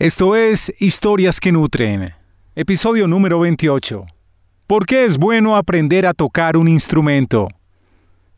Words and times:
Esto 0.00 0.36
es 0.36 0.72
Historias 0.78 1.40
que 1.40 1.50
Nutren, 1.50 2.14
episodio 2.54 3.08
número 3.08 3.40
28. 3.40 4.06
¿Por 4.68 4.86
qué 4.86 5.04
es 5.04 5.18
bueno 5.18 5.56
aprender 5.56 6.06
a 6.06 6.14
tocar 6.14 6.56
un 6.56 6.68
instrumento? 6.68 7.48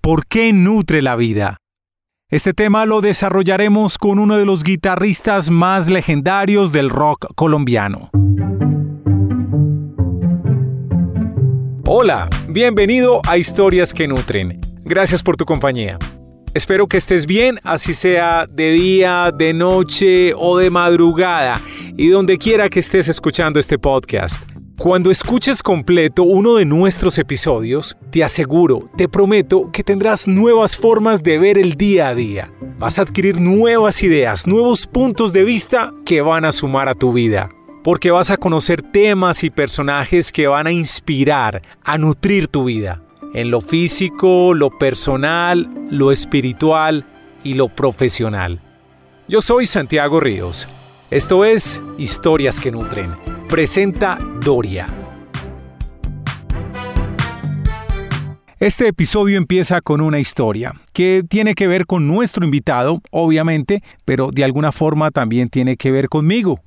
¿Por 0.00 0.24
qué 0.24 0.54
nutre 0.54 1.02
la 1.02 1.16
vida? 1.16 1.58
Este 2.30 2.54
tema 2.54 2.86
lo 2.86 3.02
desarrollaremos 3.02 3.98
con 3.98 4.18
uno 4.18 4.38
de 4.38 4.46
los 4.46 4.64
guitarristas 4.64 5.50
más 5.50 5.90
legendarios 5.90 6.72
del 6.72 6.88
rock 6.88 7.26
colombiano. 7.34 8.08
Hola, 11.84 12.30
bienvenido 12.48 13.20
a 13.28 13.36
Historias 13.36 13.92
que 13.92 14.08
Nutren. 14.08 14.62
Gracias 14.82 15.22
por 15.22 15.36
tu 15.36 15.44
compañía. 15.44 15.98
Espero 16.52 16.88
que 16.88 16.96
estés 16.96 17.26
bien, 17.26 17.60
así 17.62 17.94
sea 17.94 18.44
de 18.50 18.72
día, 18.72 19.30
de 19.32 19.54
noche 19.54 20.32
o 20.36 20.58
de 20.58 20.68
madrugada, 20.68 21.60
y 21.96 22.08
donde 22.08 22.38
quiera 22.38 22.68
que 22.68 22.80
estés 22.80 23.08
escuchando 23.08 23.60
este 23.60 23.78
podcast. 23.78 24.42
Cuando 24.76 25.12
escuches 25.12 25.62
completo 25.62 26.24
uno 26.24 26.56
de 26.56 26.64
nuestros 26.64 27.18
episodios, 27.18 27.96
te 28.10 28.24
aseguro, 28.24 28.90
te 28.96 29.08
prometo 29.08 29.70
que 29.70 29.84
tendrás 29.84 30.26
nuevas 30.26 30.76
formas 30.76 31.22
de 31.22 31.38
ver 31.38 31.56
el 31.56 31.74
día 31.74 32.08
a 32.08 32.16
día. 32.16 32.52
Vas 32.78 32.98
a 32.98 33.02
adquirir 33.02 33.40
nuevas 33.40 34.02
ideas, 34.02 34.48
nuevos 34.48 34.88
puntos 34.88 35.32
de 35.32 35.44
vista 35.44 35.92
que 36.04 36.20
van 36.20 36.44
a 36.44 36.50
sumar 36.50 36.88
a 36.88 36.96
tu 36.96 37.12
vida. 37.12 37.48
Porque 37.84 38.10
vas 38.10 38.30
a 38.30 38.38
conocer 38.38 38.82
temas 38.82 39.44
y 39.44 39.50
personajes 39.50 40.32
que 40.32 40.48
van 40.48 40.66
a 40.66 40.72
inspirar, 40.72 41.62
a 41.84 41.96
nutrir 41.96 42.48
tu 42.48 42.64
vida 42.64 43.04
en 43.32 43.50
lo 43.50 43.60
físico, 43.60 44.54
lo 44.54 44.70
personal, 44.70 45.70
lo 45.90 46.12
espiritual 46.12 47.04
y 47.44 47.54
lo 47.54 47.68
profesional. 47.68 48.60
Yo 49.28 49.40
soy 49.40 49.66
Santiago 49.66 50.20
Ríos. 50.20 50.68
Esto 51.10 51.44
es 51.44 51.82
Historias 51.98 52.60
que 52.60 52.70
Nutren. 52.70 53.14
Presenta 53.48 54.18
Doria. 54.44 54.86
Este 58.58 58.88
episodio 58.88 59.38
empieza 59.38 59.80
con 59.80 60.02
una 60.02 60.18
historia 60.18 60.74
que 60.92 61.24
tiene 61.26 61.54
que 61.54 61.66
ver 61.66 61.86
con 61.86 62.06
nuestro 62.06 62.44
invitado, 62.44 63.00
obviamente, 63.10 63.82
pero 64.04 64.30
de 64.30 64.44
alguna 64.44 64.70
forma 64.70 65.10
también 65.10 65.48
tiene 65.48 65.76
que 65.76 65.90
ver 65.90 66.08
conmigo. 66.10 66.60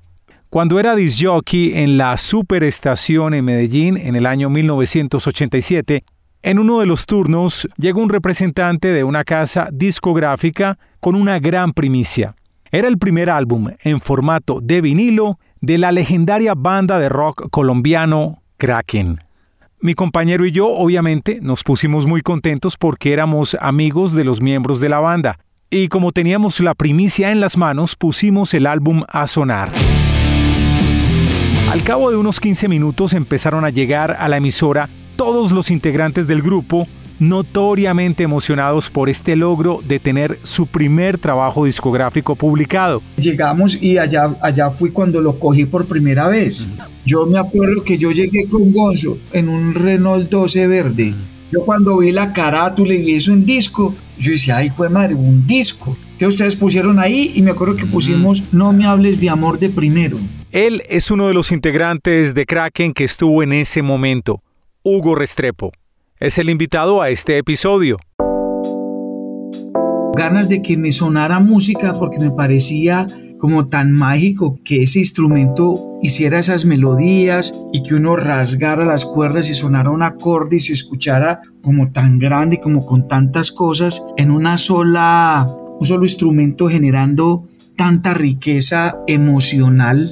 Cuando 0.50 0.80
era 0.80 0.95
disjockey 0.95 1.73
en 1.75 1.98
la 1.98 2.16
Superestación 2.17 3.33
en 3.33 3.45
Medellín 3.45 3.98
en 3.98 4.16
el 4.16 4.25
año 4.25 4.50
1987, 4.50 6.03
en 6.44 6.59
uno 6.59 6.81
de 6.81 6.86
los 6.86 7.05
turnos 7.05 7.67
llegó 7.77 8.02
un 8.02 8.09
representante 8.09 8.89
de 8.89 9.05
una 9.05 9.23
casa 9.23 9.69
discográfica 9.72 10.77
con 10.99 11.16
una 11.16 11.39
gran 11.39 11.72
primicia. 11.72 12.36
Era 12.69 12.89
el 12.89 12.97
primer 12.97 13.30
álbum 13.30 13.69
en 13.81 14.02
formato 14.02 14.59
de 14.61 14.81
vinilo 14.81 15.39
de 15.61 15.77
la 15.77 15.94
legendaria 15.94 16.53
banda 16.53 16.99
de 16.99 17.08
rock 17.08 17.49
colombiano 17.49 18.44
Kraken. 18.58 19.19
Mi 19.80 19.94
compañero 19.94 20.45
y 20.45 20.52
yo 20.52 20.67
obviamente 20.67 21.39
nos 21.41 21.64
pusimos 21.64 22.05
muy 22.05 22.21
contentos 22.21 22.77
porque 22.77 23.14
éramos 23.14 23.55
amigos 23.61 24.14
de 24.14 24.25
los 24.25 24.41
miembros 24.41 24.81
de 24.81 24.89
la 24.89 24.99
banda 24.99 25.39
y 25.69 25.88
como 25.88 26.11
teníamos 26.11 26.59
la 26.59 26.73
primicia 26.73 27.31
en 27.31 27.39
las 27.39 27.58
manos 27.58 27.95
pusimos 27.95 28.53
el 28.53 28.67
álbum 28.67 29.03
a 29.08 29.27
sonar. 29.27 29.71
Al 31.71 31.83
cabo 31.83 32.11
de 32.11 32.17
unos 32.17 32.39
15 32.41 32.67
minutos 32.67 33.14
empezaron 33.14 33.64
a 33.64 33.69
llegar 33.69 34.17
a 34.19 34.27
la 34.27 34.38
emisora 34.38 34.89
todos 35.16 35.52
los 35.52 35.72
integrantes 35.72 36.28
del 36.28 36.42
grupo 36.42 36.88
notoriamente 37.19 38.23
emocionados 38.23 38.89
por 38.89 39.09
este 39.09 39.36
logro 39.36 39.81
de 39.88 40.00
tener 40.00 40.39
su 40.44 40.67
primer 40.67 41.17
trabajo 41.17 41.66
discográfico 41.66 42.36
publicado. 42.36 43.02
Llegamos 43.17 43.81
y 43.81 43.97
allá, 43.97 44.36
allá 44.42 44.70
fui 44.70 44.92
cuando 44.92 45.22
lo 45.22 45.39
cogí 45.39 45.66
por 45.66 45.86
primera 45.86 46.28
vez. 46.28 46.70
Yo 47.05 47.25
me 47.25 47.39
acuerdo 47.39 47.83
que 47.83 47.97
yo 47.97 48.11
llegué 48.11 48.47
con 48.47 48.72
Gonzo 48.72 49.17
en 49.31 49.50
un 49.50 49.73
Renault 49.73 50.30
12 50.30 50.67
verde. 50.67 51.14
Yo 51.52 51.61
cuando 51.61 51.98
vi 51.98 52.11
la 52.11 52.33
carátula 52.33 52.95
y 52.95 53.04
vi 53.04 53.14
eso 53.14 53.32
en 53.32 53.45
disco, 53.45 53.93
yo 54.20 54.32
decía, 54.32 54.58
ay, 54.58 54.71
fue 54.71 54.89
madre, 54.89 55.14
un 55.14 55.45
disco. 55.45 55.95
Que 56.17 56.26
ustedes 56.26 56.55
pusieron 56.55 56.99
ahí 56.99 57.32
y 57.36 57.42
me 57.42 57.52
acuerdo 57.52 57.76
que 57.76 57.86
pusimos 57.86 58.43
No 58.52 58.71
me 58.71 58.86
hables 58.86 59.20
de 59.20 59.30
amor 59.30 59.59
de 59.59 59.70
primero. 59.70 60.17
Él 60.52 60.82
es 60.89 61.11
uno 61.11 61.27
de 61.27 61.33
los 61.33 61.52
integrantes 61.52 62.33
de 62.33 62.45
Kraken 62.45 62.93
que 62.93 63.04
estuvo 63.04 63.43
en 63.43 63.54
ese 63.54 63.82
momento. 63.82 64.42
Hugo 64.86 65.16
Restrepo. 65.16 65.71
Es 66.20 66.38
el 66.38 66.49
invitado 66.49 67.02
a 67.02 67.10
este 67.10 67.38
episodio. 67.38 67.99
Ganas 70.14 70.49
de 70.49 70.61
que 70.61 70.76
me 70.76 70.92
sonara 70.92 71.39
música 71.39 71.94
porque 71.94 72.20
me 72.20 72.32
parecía 72.32 73.08
como 73.39 73.67
tan 73.67 73.94
mágico 73.94 74.60
que 74.66 74.83
ese 74.83 74.99
instrumento 74.99 75.98
hiciera 76.02 76.38
esas 76.38 76.66
melodías 76.66 77.58
y 77.71 77.82
que 77.83 77.95
uno 77.95 78.17
rasgara 78.17 78.83
las 78.83 79.05
cuerdas 79.05 79.49
y 79.49 79.54
sonara 79.54 79.89
un 79.89 80.04
acorde 80.04 80.58
y 80.58 80.60
se 80.60 80.73
escuchara 80.73 81.39
como 81.61 81.94
tan 81.94 82.20
grande, 82.20 82.60
como 82.60 82.86
con 82.86 83.08
tantas 83.08 83.54
cosas 83.54 84.05
en 84.17 84.32
una 84.32 84.58
sola, 84.58 85.48
un 85.80 85.86
solo 85.86 86.04
instrumento 86.04 86.67
generando 86.67 87.48
tanta 87.77 88.14
riqueza 88.14 88.98
emocional. 89.08 90.10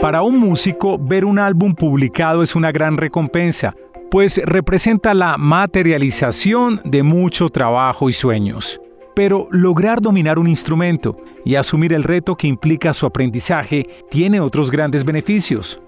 Para 0.00 0.22
un 0.22 0.38
músico, 0.38 0.96
ver 0.96 1.24
un 1.24 1.40
álbum 1.40 1.74
publicado 1.74 2.44
es 2.44 2.54
una 2.54 2.70
gran 2.70 2.96
recompensa, 2.96 3.74
pues 4.12 4.40
representa 4.44 5.12
la 5.12 5.36
materialización 5.36 6.80
de 6.84 7.02
mucho 7.02 7.48
trabajo 7.48 8.08
y 8.08 8.12
sueños. 8.12 8.80
Pero 9.16 9.48
lograr 9.50 10.00
dominar 10.00 10.38
un 10.38 10.46
instrumento 10.46 11.16
y 11.44 11.56
asumir 11.56 11.92
el 11.92 12.04
reto 12.04 12.36
que 12.36 12.46
implica 12.46 12.94
su 12.94 13.06
aprendizaje 13.06 13.88
tiene 14.08 14.38
otros 14.38 14.70
grandes 14.70 15.04
beneficios. 15.04 15.80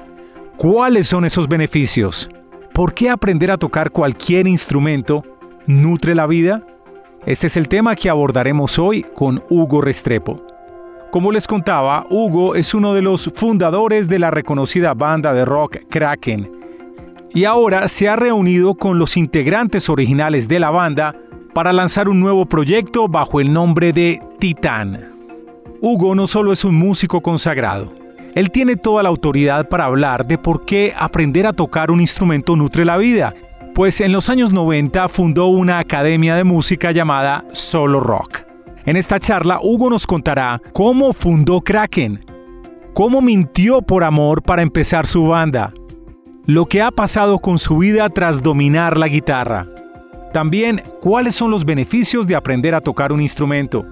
¿Cuáles 0.57 1.07
son 1.07 1.25
esos 1.25 1.47
beneficios? 1.47 2.29
¿Por 2.75 2.93
qué 2.93 3.11
aprender 3.11 3.53
a 3.53 3.59
tocar 3.59 3.93
cualquier 3.93 4.49
instrumento 4.49 5.23
nutre 5.69 6.17
la 6.17 6.27
vida? 6.27 6.67
Este 7.27 7.47
es 7.47 7.57
el 7.57 7.69
tema 7.69 7.95
que 7.95 8.11
abordaremos 8.11 8.77
hoy 8.81 9.05
con 9.15 9.45
Hugo 9.49 9.81
Restrepo. 9.81 10.50
Como 11.11 11.33
les 11.33 11.47
contaba, 11.47 12.07
Hugo 12.09 12.55
es 12.55 12.73
uno 12.73 12.95
de 12.95 13.03
los 13.03 13.31
fundadores 13.35 14.09
de 14.09 14.19
la 14.19 14.31
reconocida 14.31 14.95
banda 14.95 15.33
de 15.33 15.45
rock 15.45 15.79
Kraken. 15.89 16.51
Y 17.35 17.45
ahora 17.45 17.89
se 17.89 18.09
ha 18.09 18.17
reunido 18.17 18.75
con 18.75 18.99
los 18.99 19.17
integrantes 19.17 19.89
originales 19.89 20.49
de 20.49 20.61
la 20.61 20.71
banda 20.71 21.15
para 21.53 21.73
lanzar 21.73 22.09
un 22.09 22.21
nuevo 22.21 22.47
proyecto 22.47 23.09
bajo 23.09 23.41
el 23.41 23.53
nombre 23.53 23.93
de 23.93 24.21
Titán. 24.39 25.11
Hugo 25.81 26.15
no 26.15 26.27
solo 26.27 26.53
es 26.53 26.65
un 26.65 26.75
músico 26.75 27.21
consagrado, 27.21 27.93
él 28.35 28.51
tiene 28.51 28.77
toda 28.77 29.03
la 29.03 29.09
autoridad 29.09 29.69
para 29.69 29.87
hablar 29.87 30.27
de 30.27 30.39
por 30.39 30.65
qué 30.65 30.95
aprender 30.97 31.47
a 31.47 31.53
tocar 31.53 31.91
un 31.91 32.01
instrumento 32.01 32.55
nutre 32.55 32.85
la 32.85 32.97
vida, 32.97 33.35
pues 33.75 34.01
en 34.01 34.13
los 34.13 34.29
años 34.29 34.53
90 34.53 35.09
fundó 35.09 35.47
una 35.47 35.79
academia 35.79 36.37
de 36.37 36.45
música 36.45 36.93
llamada 36.93 37.45
Solo 37.53 37.99
Rock. 37.99 38.50
En 38.87 38.97
esta 38.97 39.19
charla, 39.19 39.61
Hugo 39.63 39.91
nos 39.91 40.07
contará 40.07 40.61
cómo 40.73 41.13
fundó 41.13 41.61
Kraken, 41.61 42.25
cómo 42.95 43.21
mintió 43.21 43.83
por 43.83 44.05
amor 44.05 44.43
para 44.43 44.63
empezar 44.63 45.07
su 45.07 45.27
banda, 45.27 45.73
lo 46.47 46.67
que 46.67 46.81
ha 46.81 46.91
pasado 46.91 47.39
con 47.39 47.59
su 47.59 47.79
vida 47.79 48.09
tras 48.09 48.43
dominar 48.43 48.97
la 48.97 49.09
guitarra. 49.09 49.67
También, 50.33 50.83
cuáles 51.01 51.35
son 51.35 51.51
los 51.51 51.65
beneficios 51.65 52.27
de 52.27 52.37
aprender 52.37 52.75
a 52.75 52.81
tocar 52.81 53.13
un 53.13 53.21
instrumento. 53.21 53.85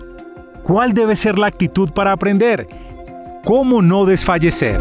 ¿Cuál 0.62 0.94
debe 0.94 1.16
ser 1.16 1.38
la 1.38 1.48
actitud 1.48 1.90
para 1.90 2.12
aprender? 2.12 2.68
¿Cómo 3.44 3.82
no 3.82 4.04
desfallecer? 4.04 4.80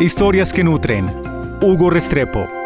Historias 0.00 0.52
que 0.52 0.64
nutren. 0.64 1.12
Hugo 1.60 1.90
Restrepo. 1.90 2.61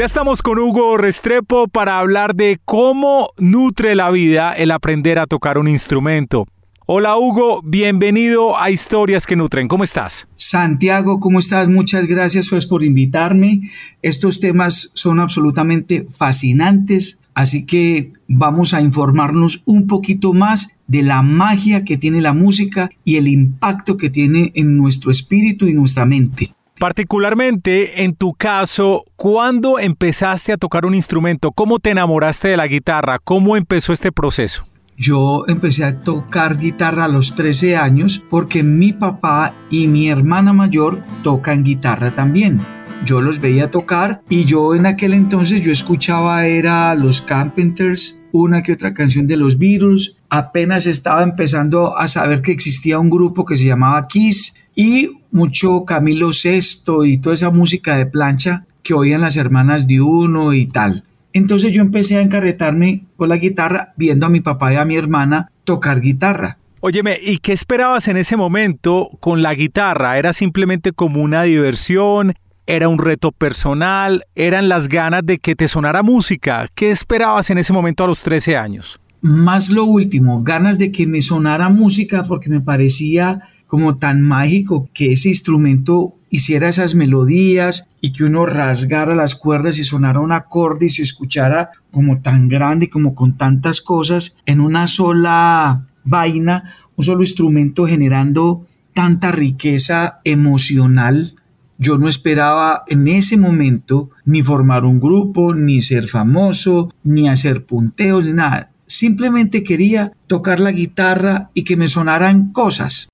Ya 0.00 0.06
estamos 0.06 0.40
con 0.40 0.58
Hugo 0.58 0.96
Restrepo 0.96 1.68
para 1.68 1.98
hablar 1.98 2.34
de 2.34 2.58
cómo 2.64 3.32
nutre 3.36 3.94
la 3.94 4.10
vida 4.10 4.54
el 4.54 4.70
aprender 4.70 5.18
a 5.18 5.26
tocar 5.26 5.58
un 5.58 5.68
instrumento. 5.68 6.46
Hola 6.86 7.18
Hugo, 7.18 7.60
bienvenido 7.62 8.58
a 8.58 8.70
Historias 8.70 9.26
que 9.26 9.36
Nutren. 9.36 9.68
¿Cómo 9.68 9.84
estás? 9.84 10.26
Santiago, 10.34 11.20
¿cómo 11.20 11.38
estás? 11.38 11.68
Muchas 11.68 12.06
gracias 12.06 12.48
pues, 12.48 12.64
por 12.64 12.82
invitarme. 12.82 13.60
Estos 14.00 14.40
temas 14.40 14.90
son 14.94 15.20
absolutamente 15.20 16.06
fascinantes, 16.16 17.20
así 17.34 17.66
que 17.66 18.14
vamos 18.26 18.72
a 18.72 18.80
informarnos 18.80 19.62
un 19.66 19.86
poquito 19.86 20.32
más 20.32 20.68
de 20.86 21.02
la 21.02 21.20
magia 21.20 21.84
que 21.84 21.98
tiene 21.98 22.22
la 22.22 22.32
música 22.32 22.88
y 23.04 23.16
el 23.16 23.28
impacto 23.28 23.98
que 23.98 24.08
tiene 24.08 24.50
en 24.54 24.78
nuestro 24.78 25.10
espíritu 25.10 25.68
y 25.68 25.74
nuestra 25.74 26.06
mente. 26.06 26.54
Particularmente 26.80 28.04
en 28.04 28.14
tu 28.14 28.32
caso, 28.32 29.04
¿cuándo 29.14 29.78
empezaste 29.78 30.54
a 30.54 30.56
tocar 30.56 30.86
un 30.86 30.94
instrumento? 30.94 31.52
¿Cómo 31.52 31.78
te 31.78 31.90
enamoraste 31.90 32.48
de 32.48 32.56
la 32.56 32.66
guitarra? 32.68 33.18
¿Cómo 33.22 33.58
empezó 33.58 33.92
este 33.92 34.12
proceso? 34.12 34.64
Yo 34.96 35.44
empecé 35.46 35.84
a 35.84 36.00
tocar 36.00 36.56
guitarra 36.56 37.04
a 37.04 37.08
los 37.08 37.34
13 37.34 37.76
años 37.76 38.24
porque 38.30 38.62
mi 38.62 38.94
papá 38.94 39.54
y 39.68 39.88
mi 39.88 40.08
hermana 40.08 40.54
mayor 40.54 41.04
tocan 41.22 41.64
guitarra 41.64 42.12
también. 42.12 42.62
yo 43.04 43.20
los 43.20 43.40
veía 43.40 43.70
tocar 43.70 44.22
y 44.30 44.46
yo 44.46 44.74
en 44.74 44.86
aquel 44.86 45.12
entonces 45.12 45.62
yo 45.62 45.72
escuchaba 45.72 46.46
era 46.46 46.94
los 46.94 47.20
Carpenters, 47.20 48.22
una 48.32 48.62
que 48.62 48.72
otra 48.72 48.94
canción 48.94 49.26
de 49.26 49.36
los 49.36 49.58
Beatles, 49.58 50.16
apenas 50.30 50.86
estaba 50.86 51.22
empezando 51.22 51.98
a 51.98 52.08
saber 52.08 52.40
que 52.40 52.52
existía 52.52 52.98
un 52.98 53.10
grupo 53.10 53.44
que 53.44 53.56
se 53.56 53.66
llamaba 53.66 54.06
Kiss 54.06 54.54
y 54.74 55.18
mucho 55.30 55.84
Camilo 55.84 56.32
Sesto 56.32 57.04
y 57.04 57.18
toda 57.18 57.34
esa 57.34 57.50
música 57.50 57.96
de 57.96 58.06
plancha 58.06 58.66
que 58.82 58.94
oían 58.94 59.20
las 59.20 59.36
hermanas 59.36 59.86
de 59.86 60.00
uno 60.00 60.52
y 60.52 60.66
tal. 60.66 61.04
Entonces 61.32 61.72
yo 61.72 61.82
empecé 61.82 62.16
a 62.16 62.22
encarretarme 62.22 63.04
con 63.16 63.28
la 63.28 63.36
guitarra 63.36 63.92
viendo 63.96 64.26
a 64.26 64.30
mi 64.30 64.40
papá 64.40 64.72
y 64.72 64.76
a 64.76 64.84
mi 64.84 64.96
hermana 64.96 65.52
tocar 65.64 66.00
guitarra. 66.00 66.58
Óyeme, 66.80 67.18
¿y 67.22 67.38
qué 67.38 67.52
esperabas 67.52 68.08
en 68.08 68.16
ese 68.16 68.36
momento 68.36 69.10
con 69.20 69.42
la 69.42 69.54
guitarra? 69.54 70.18
¿Era 70.18 70.32
simplemente 70.32 70.92
como 70.92 71.20
una 71.20 71.42
diversión? 71.42 72.34
¿Era 72.66 72.88
un 72.88 72.98
reto 72.98 73.32
personal? 73.32 74.24
¿Eran 74.34 74.68
las 74.68 74.88
ganas 74.88 75.24
de 75.24 75.38
que 75.38 75.54
te 75.54 75.68
sonara 75.68 76.02
música? 76.02 76.68
¿Qué 76.74 76.90
esperabas 76.90 77.50
en 77.50 77.58
ese 77.58 77.72
momento 77.72 78.04
a 78.04 78.06
los 78.06 78.22
13 78.22 78.56
años? 78.56 78.98
Más 79.20 79.68
lo 79.68 79.84
último, 79.84 80.42
ganas 80.42 80.78
de 80.78 80.90
que 80.90 81.06
me 81.06 81.20
sonara 81.20 81.68
música 81.68 82.22
porque 82.22 82.48
me 82.48 82.62
parecía 82.62 83.42
como 83.70 83.98
tan 83.98 84.20
mágico 84.20 84.90
que 84.92 85.12
ese 85.12 85.28
instrumento 85.28 86.16
hiciera 86.28 86.68
esas 86.68 86.96
melodías 86.96 87.88
y 88.00 88.12
que 88.12 88.24
uno 88.24 88.44
rasgara 88.44 89.14
las 89.14 89.36
cuerdas 89.36 89.78
y 89.78 89.84
sonara 89.84 90.18
un 90.18 90.32
acorde 90.32 90.86
y 90.86 90.88
se 90.88 91.02
escuchara 91.02 91.70
como 91.92 92.20
tan 92.20 92.48
grande, 92.48 92.90
como 92.90 93.14
con 93.14 93.36
tantas 93.36 93.80
cosas 93.80 94.36
en 94.44 94.60
una 94.60 94.88
sola 94.88 95.86
vaina, 96.02 96.74
un 96.96 97.04
solo 97.04 97.20
instrumento 97.20 97.86
generando 97.86 98.66
tanta 98.92 99.30
riqueza 99.30 100.18
emocional. 100.24 101.36
Yo 101.78 101.96
no 101.96 102.08
esperaba 102.08 102.82
en 102.88 103.06
ese 103.06 103.36
momento 103.36 104.10
ni 104.24 104.42
formar 104.42 104.84
un 104.84 104.98
grupo, 104.98 105.54
ni 105.54 105.80
ser 105.80 106.08
famoso, 106.08 106.92
ni 107.04 107.28
hacer 107.28 107.64
punteos, 107.66 108.24
ni 108.24 108.32
nada. 108.32 108.72
Simplemente 108.86 109.62
quería 109.62 110.10
tocar 110.26 110.58
la 110.58 110.72
guitarra 110.72 111.50
y 111.54 111.62
que 111.62 111.76
me 111.76 111.86
sonaran 111.86 112.50
cosas. 112.52 113.08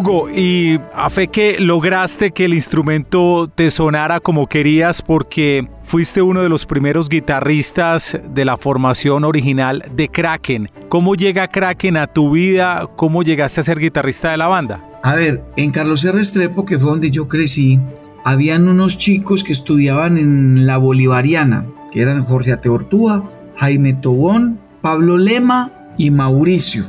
Hugo, 0.00 0.30
y 0.30 0.80
a 0.94 1.10
fe 1.10 1.28
que 1.28 1.60
lograste 1.60 2.30
que 2.30 2.46
el 2.46 2.54
instrumento 2.54 3.52
te 3.54 3.70
sonara 3.70 4.18
como 4.18 4.46
querías 4.46 5.02
porque 5.02 5.68
fuiste 5.82 6.22
uno 6.22 6.40
de 6.40 6.48
los 6.48 6.64
primeros 6.64 7.10
guitarristas 7.10 8.18
de 8.32 8.46
la 8.46 8.56
formación 8.56 9.24
original 9.24 9.84
de 9.94 10.08
Kraken. 10.08 10.70
¿Cómo 10.88 11.16
llega 11.16 11.48
Kraken 11.48 11.98
a 11.98 12.06
tu 12.06 12.30
vida? 12.30 12.88
¿Cómo 12.96 13.22
llegaste 13.22 13.60
a 13.60 13.64
ser 13.64 13.78
guitarrista 13.78 14.30
de 14.30 14.38
la 14.38 14.46
banda? 14.46 14.82
A 15.02 15.14
ver, 15.16 15.44
en 15.58 15.70
Carlos 15.70 16.02
R. 16.02 16.16
Restrepo, 16.16 16.64
que 16.64 16.78
fue 16.78 16.92
donde 16.92 17.10
yo 17.10 17.28
crecí, 17.28 17.78
habían 18.24 18.68
unos 18.68 18.96
chicos 18.96 19.44
que 19.44 19.52
estudiaban 19.52 20.16
en 20.16 20.66
la 20.66 20.78
Bolivariana, 20.78 21.66
que 21.92 22.00
eran 22.00 22.24
Jorge 22.24 22.52
Ateortúa, 22.52 23.30
Jaime 23.56 23.92
Tobón, 23.92 24.60
Pablo 24.80 25.18
Lema 25.18 25.92
y 25.98 26.10
Mauricio. 26.10 26.84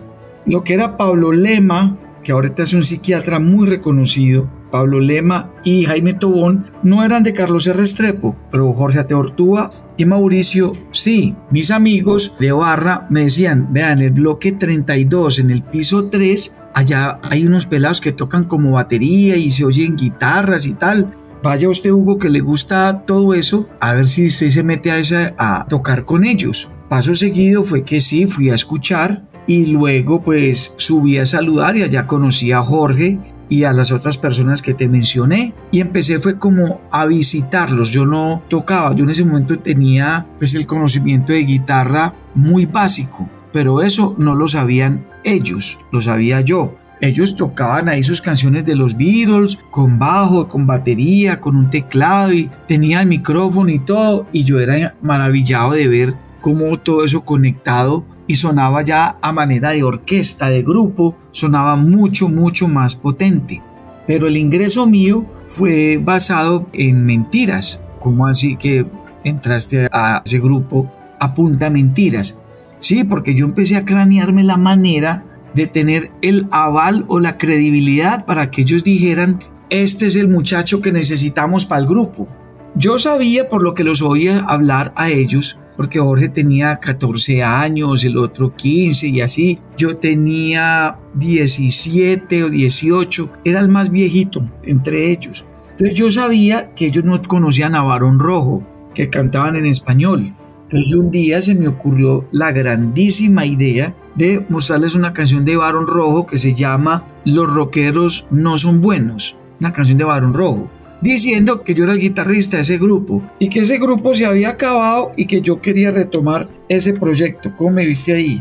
Lo 0.45 0.63
que 0.63 0.75
era 0.75 0.95
Pablo 0.95 1.33
Lema 1.33 1.97
que 2.23 2.31
ahorita 2.31 2.63
es 2.63 2.73
un 2.73 2.83
psiquiatra 2.83 3.39
muy 3.39 3.67
reconocido, 3.67 4.49
Pablo 4.71 4.99
Lema 4.99 5.51
y 5.63 5.85
Jaime 5.85 6.13
Tobón, 6.13 6.67
no 6.81 7.03
eran 7.03 7.23
de 7.23 7.33
Carlos 7.33 7.67
R. 7.67 7.77
Restrepo, 7.77 8.35
pero 8.49 8.71
Jorge 8.73 8.99
Ateortúa 8.99 9.71
y 9.97 10.05
Mauricio 10.05 10.73
sí. 10.91 11.35
Mis 11.51 11.71
amigos 11.71 12.35
de 12.39 12.51
Barra 12.51 13.07
me 13.09 13.23
decían, 13.23 13.71
vean, 13.71 13.99
el 13.99 14.11
bloque 14.11 14.53
32, 14.53 15.39
en 15.39 15.51
el 15.51 15.63
piso 15.63 16.09
3, 16.09 16.55
allá 16.73 17.19
hay 17.23 17.45
unos 17.45 17.65
pelados 17.65 18.01
que 18.01 18.13
tocan 18.13 18.45
como 18.45 18.71
batería 18.71 19.35
y 19.35 19.51
se 19.51 19.65
oyen 19.65 19.95
guitarras 19.95 20.65
y 20.65 20.73
tal. 20.73 21.15
Vaya 21.43 21.69
usted, 21.69 21.89
Hugo, 21.89 22.19
que 22.19 22.29
le 22.29 22.39
gusta 22.39 23.03
todo 23.05 23.33
eso, 23.33 23.67
a 23.79 23.93
ver 23.93 24.07
si 24.07 24.27
usted 24.27 24.51
se 24.51 24.63
mete 24.63 24.91
a, 24.91 24.99
esa, 24.99 25.33
a 25.37 25.65
tocar 25.67 26.05
con 26.05 26.23
ellos. 26.23 26.69
Paso 26.87 27.15
seguido 27.15 27.63
fue 27.63 27.83
que 27.83 27.99
sí, 27.99 28.27
fui 28.27 28.49
a 28.49 28.55
escuchar 28.55 29.30
y 29.47 29.67
luego 29.67 30.21
pues 30.21 30.73
subí 30.77 31.17
a 31.17 31.25
saludar 31.25 31.77
y 31.77 31.83
allá 31.83 32.07
conocí 32.07 32.51
a 32.51 32.61
Jorge 32.61 33.19
y 33.49 33.63
a 33.65 33.73
las 33.73 33.91
otras 33.91 34.17
personas 34.17 34.61
que 34.61 34.73
te 34.73 34.87
mencioné. 34.87 35.53
Y 35.71 35.81
empecé 35.81 36.19
fue 36.19 36.39
como 36.39 36.81
a 36.91 37.05
visitarlos. 37.05 37.91
Yo 37.91 38.05
no 38.05 38.43
tocaba 38.49 38.95
yo 38.95 39.03
en 39.03 39.09
ese 39.09 39.25
momento 39.25 39.59
tenía 39.59 40.25
pues 40.37 40.55
el 40.55 40.65
conocimiento 40.65 41.33
de 41.33 41.43
guitarra 41.43 42.13
muy 42.33 42.65
básico 42.65 43.29
pero 43.51 43.81
eso 43.81 44.15
no 44.17 44.35
lo 44.35 44.47
sabían 44.47 45.05
ellos 45.23 45.77
lo 45.91 46.01
sabía 46.01 46.41
yo. 46.41 46.75
Ellos 47.01 47.35
tocaban 47.35 47.89
ahí 47.89 48.03
sus 48.03 48.21
canciones 48.21 48.63
de 48.63 48.75
los 48.75 48.95
Beatles 48.95 49.57
con 49.71 49.97
bajo, 49.97 50.47
con 50.47 50.67
batería, 50.67 51.41
con 51.41 51.55
un 51.55 51.71
teclado 51.71 52.31
y 52.31 52.51
tenía 52.67 53.01
el 53.01 53.07
micrófono 53.07 53.71
y 53.71 53.79
todo 53.79 54.27
y 54.31 54.43
yo 54.43 54.59
era 54.59 54.93
maravillado 55.01 55.71
de 55.71 55.87
ver 55.87 56.13
cómo 56.41 56.79
todo 56.79 57.03
eso 57.03 57.25
conectado 57.25 58.05
y 58.27 58.35
sonaba 58.35 58.81
ya 58.83 59.17
a 59.21 59.31
manera 59.31 59.71
de 59.71 59.83
orquesta, 59.83 60.49
de 60.49 60.63
grupo, 60.63 61.15
sonaba 61.31 61.75
mucho, 61.75 62.29
mucho 62.29 62.67
más 62.67 62.95
potente. 62.95 63.61
Pero 64.07 64.27
el 64.27 64.37
ingreso 64.37 64.87
mío 64.87 65.25
fue 65.45 65.97
basado 65.97 66.67
en 66.73 67.05
mentiras. 67.05 67.83
¿Cómo 67.99 68.27
así 68.27 68.55
que 68.55 68.85
entraste 69.23 69.87
a 69.91 70.21
ese 70.25 70.39
grupo 70.39 70.91
a 71.19 71.33
punta 71.33 71.69
mentiras? 71.69 72.39
Sí, 72.79 73.03
porque 73.03 73.35
yo 73.35 73.45
empecé 73.45 73.75
a 73.75 73.85
cranearme 73.85 74.43
la 74.43 74.57
manera 74.57 75.25
de 75.53 75.67
tener 75.67 76.11
el 76.21 76.47
aval 76.51 77.05
o 77.07 77.19
la 77.19 77.37
credibilidad 77.37 78.25
para 78.25 78.49
que 78.49 78.61
ellos 78.61 78.83
dijeran, 78.83 79.39
este 79.69 80.07
es 80.07 80.15
el 80.15 80.27
muchacho 80.27 80.81
que 80.81 80.91
necesitamos 80.91 81.65
para 81.65 81.81
el 81.81 81.87
grupo. 81.87 82.27
Yo 82.75 82.97
sabía 82.97 83.49
por 83.49 83.63
lo 83.63 83.73
que 83.73 83.83
los 83.83 84.01
oía 84.01 84.39
hablar 84.47 84.93
a 84.95 85.09
ellos 85.09 85.59
porque 85.75 85.99
Jorge 85.99 86.29
tenía 86.29 86.77
14 86.77 87.43
años, 87.43 88.03
el 88.03 88.17
otro 88.17 88.55
15 88.55 89.07
y 89.07 89.21
así. 89.21 89.59
Yo 89.77 89.97
tenía 89.97 90.97
17 91.15 92.43
o 92.43 92.49
18, 92.49 93.31
era 93.45 93.59
el 93.59 93.69
más 93.69 93.89
viejito 93.89 94.47
entre 94.63 95.11
ellos. 95.11 95.45
Entonces 95.71 95.95
yo 95.95 96.11
sabía 96.11 96.73
que 96.75 96.87
ellos 96.87 97.03
no 97.03 97.21
conocían 97.23 97.75
a 97.75 97.81
Barón 97.81 98.19
Rojo, 98.19 98.63
que 98.93 99.09
cantaban 99.09 99.55
en 99.55 99.65
español. 99.65 100.35
Entonces 100.65 100.93
un 100.93 101.11
día 101.11 101.41
se 101.41 101.55
me 101.55 101.67
ocurrió 101.67 102.27
la 102.31 102.51
grandísima 102.51 103.45
idea 103.45 103.95
de 104.15 104.45
mostrarles 104.49 104.95
una 104.95 105.13
canción 105.13 105.45
de 105.45 105.57
Barón 105.57 105.87
Rojo 105.87 106.25
que 106.25 106.37
se 106.37 106.53
llama 106.53 107.05
Los 107.25 107.51
rockeros 107.51 108.27
no 108.29 108.57
son 108.57 108.81
buenos, 108.81 109.35
una 109.59 109.73
canción 109.73 109.97
de 109.97 110.03
Barón 110.03 110.33
Rojo 110.33 110.69
diciendo 111.01 111.63
que 111.63 111.73
yo 111.73 111.83
era 111.83 111.93
el 111.93 111.99
guitarrista 111.99 112.57
de 112.57 112.63
ese 112.63 112.77
grupo 112.77 113.21
y 113.39 113.49
que 113.49 113.61
ese 113.61 113.77
grupo 113.77 114.13
se 114.13 114.25
había 114.25 114.49
acabado 114.49 115.11
y 115.17 115.25
que 115.25 115.41
yo 115.41 115.59
quería 115.61 115.91
retomar 115.91 116.47
ese 116.69 116.93
proyecto. 116.93 117.51
¿Cómo 117.57 117.71
me 117.71 117.85
viste 117.85 118.13
ahí? 118.13 118.39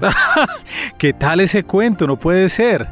¿Qué 0.99 1.13
tal 1.13 1.41
ese 1.41 1.65
cuento? 1.65 2.07
No 2.07 2.19
puede 2.19 2.49
ser. 2.49 2.89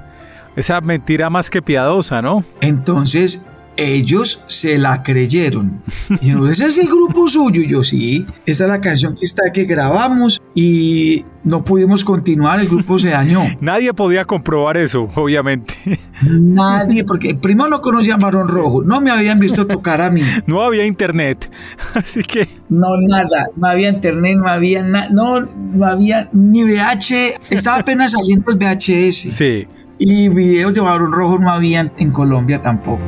Esa 0.56 0.80
mentira 0.80 1.30
más 1.30 1.50
que 1.50 1.62
piadosa, 1.62 2.20
¿no? 2.20 2.44
Entonces 2.60 3.46
ellos 3.78 4.42
se 4.48 4.76
la 4.76 5.02
creyeron. 5.02 5.80
Y 6.20 6.32
yo, 6.32 6.46
ese 6.48 6.66
es 6.66 6.78
el 6.78 6.88
grupo 6.88 7.28
suyo. 7.28 7.62
Y 7.62 7.68
yo, 7.68 7.82
sí, 7.82 8.26
esta 8.44 8.64
es 8.64 8.70
la 8.70 8.80
canción 8.80 9.14
que 9.14 9.24
está 9.24 9.52
que 9.52 9.64
grabamos 9.64 10.42
y 10.54 11.24
no 11.44 11.62
pudimos 11.62 12.04
continuar, 12.04 12.60
el 12.60 12.68
grupo 12.68 12.98
se 12.98 13.10
dañó. 13.10 13.44
Nadie 13.60 13.94
podía 13.94 14.24
comprobar 14.24 14.76
eso, 14.76 15.08
obviamente. 15.14 15.74
Nadie, 16.22 17.04
porque 17.04 17.36
primero 17.36 17.68
no 17.68 17.80
conocía 17.80 18.14
a 18.14 18.18
Marón 18.18 18.48
Rojo, 18.48 18.82
no 18.82 19.00
me 19.00 19.10
habían 19.10 19.38
visto 19.38 19.66
tocar 19.66 20.00
a 20.00 20.10
mí. 20.10 20.22
No 20.46 20.62
había 20.62 20.84
internet, 20.84 21.50
así 21.94 22.22
que... 22.22 22.48
No, 22.68 22.88
nada, 23.00 23.46
no 23.56 23.68
había 23.68 23.88
internet, 23.88 24.36
no 24.36 24.50
había 24.50 24.82
nada, 24.82 25.08
no, 25.10 25.40
no 25.40 25.86
había 25.86 26.28
ni 26.32 26.64
VH, 26.64 27.40
estaba 27.50 27.78
apenas 27.78 28.12
saliendo 28.12 28.50
el 28.50 28.58
VHS. 28.58 29.32
Sí. 29.32 29.68
Y 30.00 30.28
videos 30.28 30.74
de 30.74 30.82
Marón 30.82 31.12
Rojo 31.12 31.38
no 31.38 31.50
habían 31.50 31.92
en 31.96 32.10
Colombia 32.10 32.60
tampoco. 32.60 33.02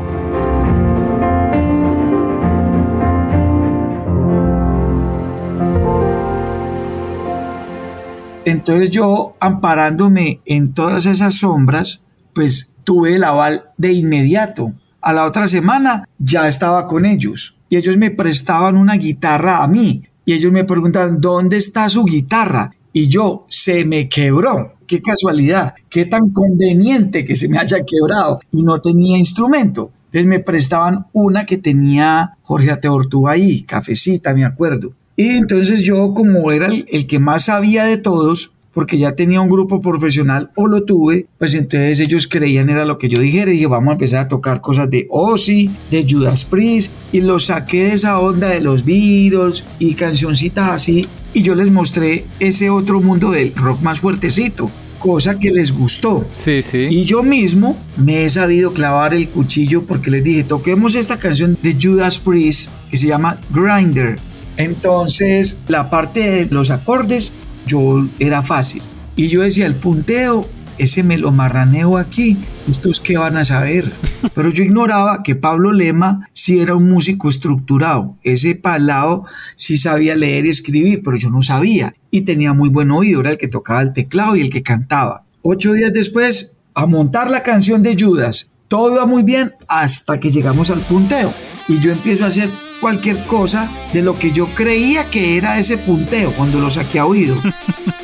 Entonces 8.44 8.90
yo, 8.90 9.36
amparándome 9.38 10.40
en 10.46 10.72
todas 10.72 11.06
esas 11.06 11.34
sombras, 11.34 12.06
pues 12.34 12.74
tuve 12.84 13.16
el 13.16 13.24
aval 13.24 13.64
de 13.76 13.92
inmediato. 13.92 14.72
A 15.00 15.12
la 15.12 15.26
otra 15.26 15.46
semana 15.46 16.08
ya 16.18 16.48
estaba 16.48 16.86
con 16.86 17.04
ellos 17.04 17.56
y 17.68 17.76
ellos 17.76 17.96
me 17.96 18.10
prestaban 18.10 18.76
una 18.76 18.94
guitarra 18.94 19.62
a 19.62 19.68
mí 19.68 20.04
y 20.24 20.32
ellos 20.32 20.52
me 20.52 20.64
preguntaban, 20.64 21.20
¿dónde 21.20 21.56
está 21.56 21.88
su 21.88 22.04
guitarra? 22.04 22.72
Y 22.92 23.08
yo, 23.08 23.46
se 23.48 23.84
me 23.84 24.08
quebró. 24.08 24.74
Qué 24.86 25.00
casualidad, 25.00 25.74
qué 25.88 26.06
tan 26.06 26.30
conveniente 26.30 27.24
que 27.24 27.36
se 27.36 27.48
me 27.48 27.58
haya 27.58 27.78
quebrado 27.86 28.40
y 28.50 28.62
no 28.62 28.80
tenía 28.80 29.16
instrumento. 29.16 29.92
Entonces 30.06 30.26
me 30.26 30.40
prestaban 30.40 31.06
una 31.12 31.46
que 31.46 31.58
tenía 31.58 32.36
Jorge 32.42 32.72
Ateortúa 32.72 33.32
ahí, 33.32 33.62
cafecita, 33.62 34.34
me 34.34 34.44
acuerdo. 34.44 34.92
Y 35.20 35.36
entonces 35.36 35.82
yo, 35.82 36.14
como 36.14 36.50
era 36.50 36.68
el, 36.68 37.06
que 37.06 37.18
más 37.18 37.44
sabía 37.44 37.84
de 37.84 37.98
todos, 37.98 38.52
porque 38.72 38.96
ya 38.96 39.12
tenía 39.12 39.42
un 39.42 39.50
grupo 39.50 39.82
profesional 39.82 40.50
o 40.54 40.66
lo 40.66 40.84
tuve, 40.84 41.26
pues 41.38 41.54
entonces 41.54 42.00
ellos 42.00 42.26
creían 42.26 42.70
era 42.70 42.86
lo 42.86 42.96
que 42.96 43.10
yo 43.10 43.20
dijera 43.20 43.50
y 43.50 43.56
dije 43.56 43.66
vamos 43.66 43.90
a 43.90 43.92
empezar 43.92 44.20
a 44.20 44.28
tocar 44.28 44.62
cosas 44.62 44.88
de 44.88 45.06
Ozzy, 45.10 45.70
de 45.90 46.06
Judas 46.08 46.46
Priest 46.46 46.94
y 47.12 47.20
los 47.20 47.46
saqué 47.46 47.88
de 47.88 47.92
esa 47.92 48.18
onda 48.18 48.48
de 48.48 48.62
los 48.62 48.82
Beatles 48.86 49.62
y 49.78 49.92
cancioncitas 49.92 50.70
así 50.70 51.06
y 51.34 51.42
yo 51.42 51.54
les 51.54 51.70
mostré 51.70 52.24
ese 52.38 52.70
otro 52.70 53.02
mundo 53.02 53.30
del 53.30 53.54
rock 53.54 53.82
más 53.82 54.00
fuertecito 54.00 54.70
cosa 54.98 55.38
que 55.38 55.50
les 55.50 55.72
gustó. 55.72 56.26
Sí, 56.30 56.62
sí. 56.62 56.88
Y 56.90 57.04
yo 57.04 57.22
mismo 57.22 57.76
me 57.96 58.24
he 58.24 58.28
sabido 58.30 58.72
clavar 58.72 59.12
el 59.12 59.28
cuchillo 59.28 59.82
porque 59.84 60.10
les 60.10 60.22
dije, 60.22 60.44
toquemos 60.44 60.94
esta 60.94 61.18
canción 61.18 61.58
de 61.62 61.76
Judas 61.80 62.18
Priest 62.18 62.70
que 62.90 62.96
se 62.96 63.06
llama 63.06 63.40
Grinder. 63.50 64.16
Entonces, 64.56 65.58
la 65.68 65.90
parte 65.90 66.30
de 66.30 66.46
los 66.46 66.70
acordes, 66.70 67.32
yo 67.66 68.06
era 68.18 68.42
fácil. 68.42 68.82
Y 69.16 69.28
yo 69.28 69.42
decía, 69.42 69.66
el 69.66 69.74
punteo, 69.74 70.48
ese 70.78 71.02
me 71.02 71.18
lo 71.18 71.30
marraneo 71.30 71.98
aquí, 71.98 72.38
estos 72.68 73.00
que 73.00 73.18
van 73.18 73.36
a 73.36 73.44
saber. 73.44 73.92
Pero 74.34 74.50
yo 74.50 74.64
ignoraba 74.64 75.22
que 75.22 75.34
Pablo 75.34 75.72
Lema 75.72 76.28
sí 76.32 76.58
era 76.58 76.74
un 76.74 76.88
músico 76.88 77.28
estructurado. 77.28 78.16
Ese 78.22 78.54
palado 78.54 79.26
sí 79.56 79.76
sabía 79.76 80.16
leer 80.16 80.46
y 80.46 80.48
escribir, 80.48 81.02
pero 81.04 81.16
yo 81.16 81.28
no 81.30 81.42
sabía. 81.42 81.94
Y 82.10 82.22
tenía 82.22 82.54
muy 82.54 82.70
buen 82.70 82.90
oído, 82.90 83.20
era 83.20 83.30
el 83.30 83.38
que 83.38 83.48
tocaba 83.48 83.82
el 83.82 83.92
teclado 83.92 84.36
y 84.36 84.40
el 84.40 84.50
que 84.50 84.62
cantaba. 84.62 85.24
Ocho 85.42 85.72
días 85.72 85.92
después, 85.92 86.58
a 86.74 86.86
montar 86.86 87.30
la 87.30 87.42
canción 87.42 87.82
de 87.82 87.96
Judas. 87.98 88.50
Todo 88.68 88.92
iba 88.92 89.04
muy 89.04 89.22
bien 89.22 89.52
hasta 89.68 90.20
que 90.20 90.30
llegamos 90.30 90.70
al 90.70 90.80
punteo. 90.80 91.34
Y 91.68 91.78
yo 91.80 91.92
empiezo 91.92 92.24
a 92.24 92.28
hacer 92.28 92.50
cualquier 92.80 93.24
cosa 93.26 93.70
de 93.92 94.02
lo 94.02 94.14
que 94.14 94.32
yo 94.32 94.54
creía 94.54 95.10
que 95.10 95.36
era 95.36 95.58
ese 95.58 95.78
punteo 95.78 96.32
cuando 96.32 96.58
lo 96.58 96.70
saqué 96.70 96.98
a 96.98 97.06
oído. 97.06 97.36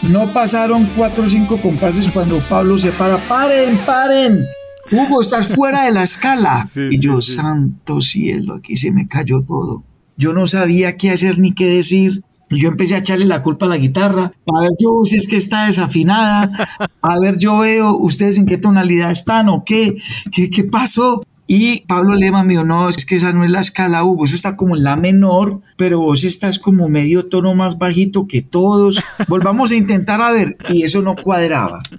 No 0.02 0.32
pasaron 0.32 0.88
cuatro 0.96 1.24
o 1.24 1.28
cinco 1.28 1.60
compases 1.60 2.08
cuando 2.08 2.38
Pablo 2.38 2.78
se 2.78 2.92
para. 2.92 3.26
¡Paren, 3.26 3.84
paren! 3.84 4.46
Hugo, 4.92 5.20
estás 5.20 5.52
fuera 5.52 5.84
de 5.84 5.90
la 5.90 6.04
escala. 6.04 6.64
y 6.90 7.00
yo, 7.00 7.20
santo 7.20 8.00
cielo, 8.00 8.54
aquí 8.54 8.76
se 8.76 8.92
me 8.92 9.08
cayó 9.08 9.42
todo. 9.42 9.82
Yo 10.16 10.32
no 10.32 10.46
sabía 10.46 10.96
qué 10.96 11.10
hacer 11.10 11.40
ni 11.40 11.54
qué 11.54 11.66
decir. 11.66 12.22
Yo 12.50 12.68
empecé 12.68 12.94
a 12.94 12.98
echarle 12.98 13.26
la 13.26 13.42
culpa 13.42 13.66
a 13.66 13.70
la 13.70 13.78
guitarra. 13.78 14.32
A 14.54 14.60
ver, 14.60 14.70
yo 14.80 15.04
si 15.04 15.16
es 15.16 15.26
que 15.26 15.36
está 15.36 15.66
desafinada. 15.66 16.68
A 17.02 17.18
ver, 17.18 17.38
yo 17.38 17.58
veo 17.58 17.98
ustedes 17.98 18.38
en 18.38 18.46
qué 18.46 18.58
tonalidad 18.58 19.10
están 19.10 19.48
o 19.48 19.64
qué. 19.64 19.96
¿Qué, 20.30 20.48
qué 20.50 20.62
pasó? 20.62 21.24
Y 21.46 21.86
Pablo 21.86 22.16
Lema 22.16 22.42
me 22.42 22.54
dijo, 22.54 22.64
no, 22.64 22.88
es 22.88 23.06
que 23.06 23.14
esa 23.14 23.32
no 23.32 23.44
es 23.44 23.50
la 23.50 23.60
escala, 23.60 24.04
Hugo, 24.04 24.24
eso 24.24 24.34
está 24.34 24.56
como 24.56 24.76
en 24.76 24.82
la 24.82 24.96
menor, 24.96 25.60
pero 25.76 26.00
vos 26.00 26.24
estás 26.24 26.58
como 26.58 26.88
medio 26.88 27.26
tono 27.26 27.54
más 27.54 27.78
bajito 27.78 28.26
que 28.26 28.42
todos. 28.42 29.00
Volvamos 29.28 29.70
a 29.70 29.76
intentar 29.76 30.20
a 30.20 30.32
ver, 30.32 30.56
y 30.70 30.82
eso 30.82 31.02
no 31.02 31.14
cuadraba. 31.16 31.82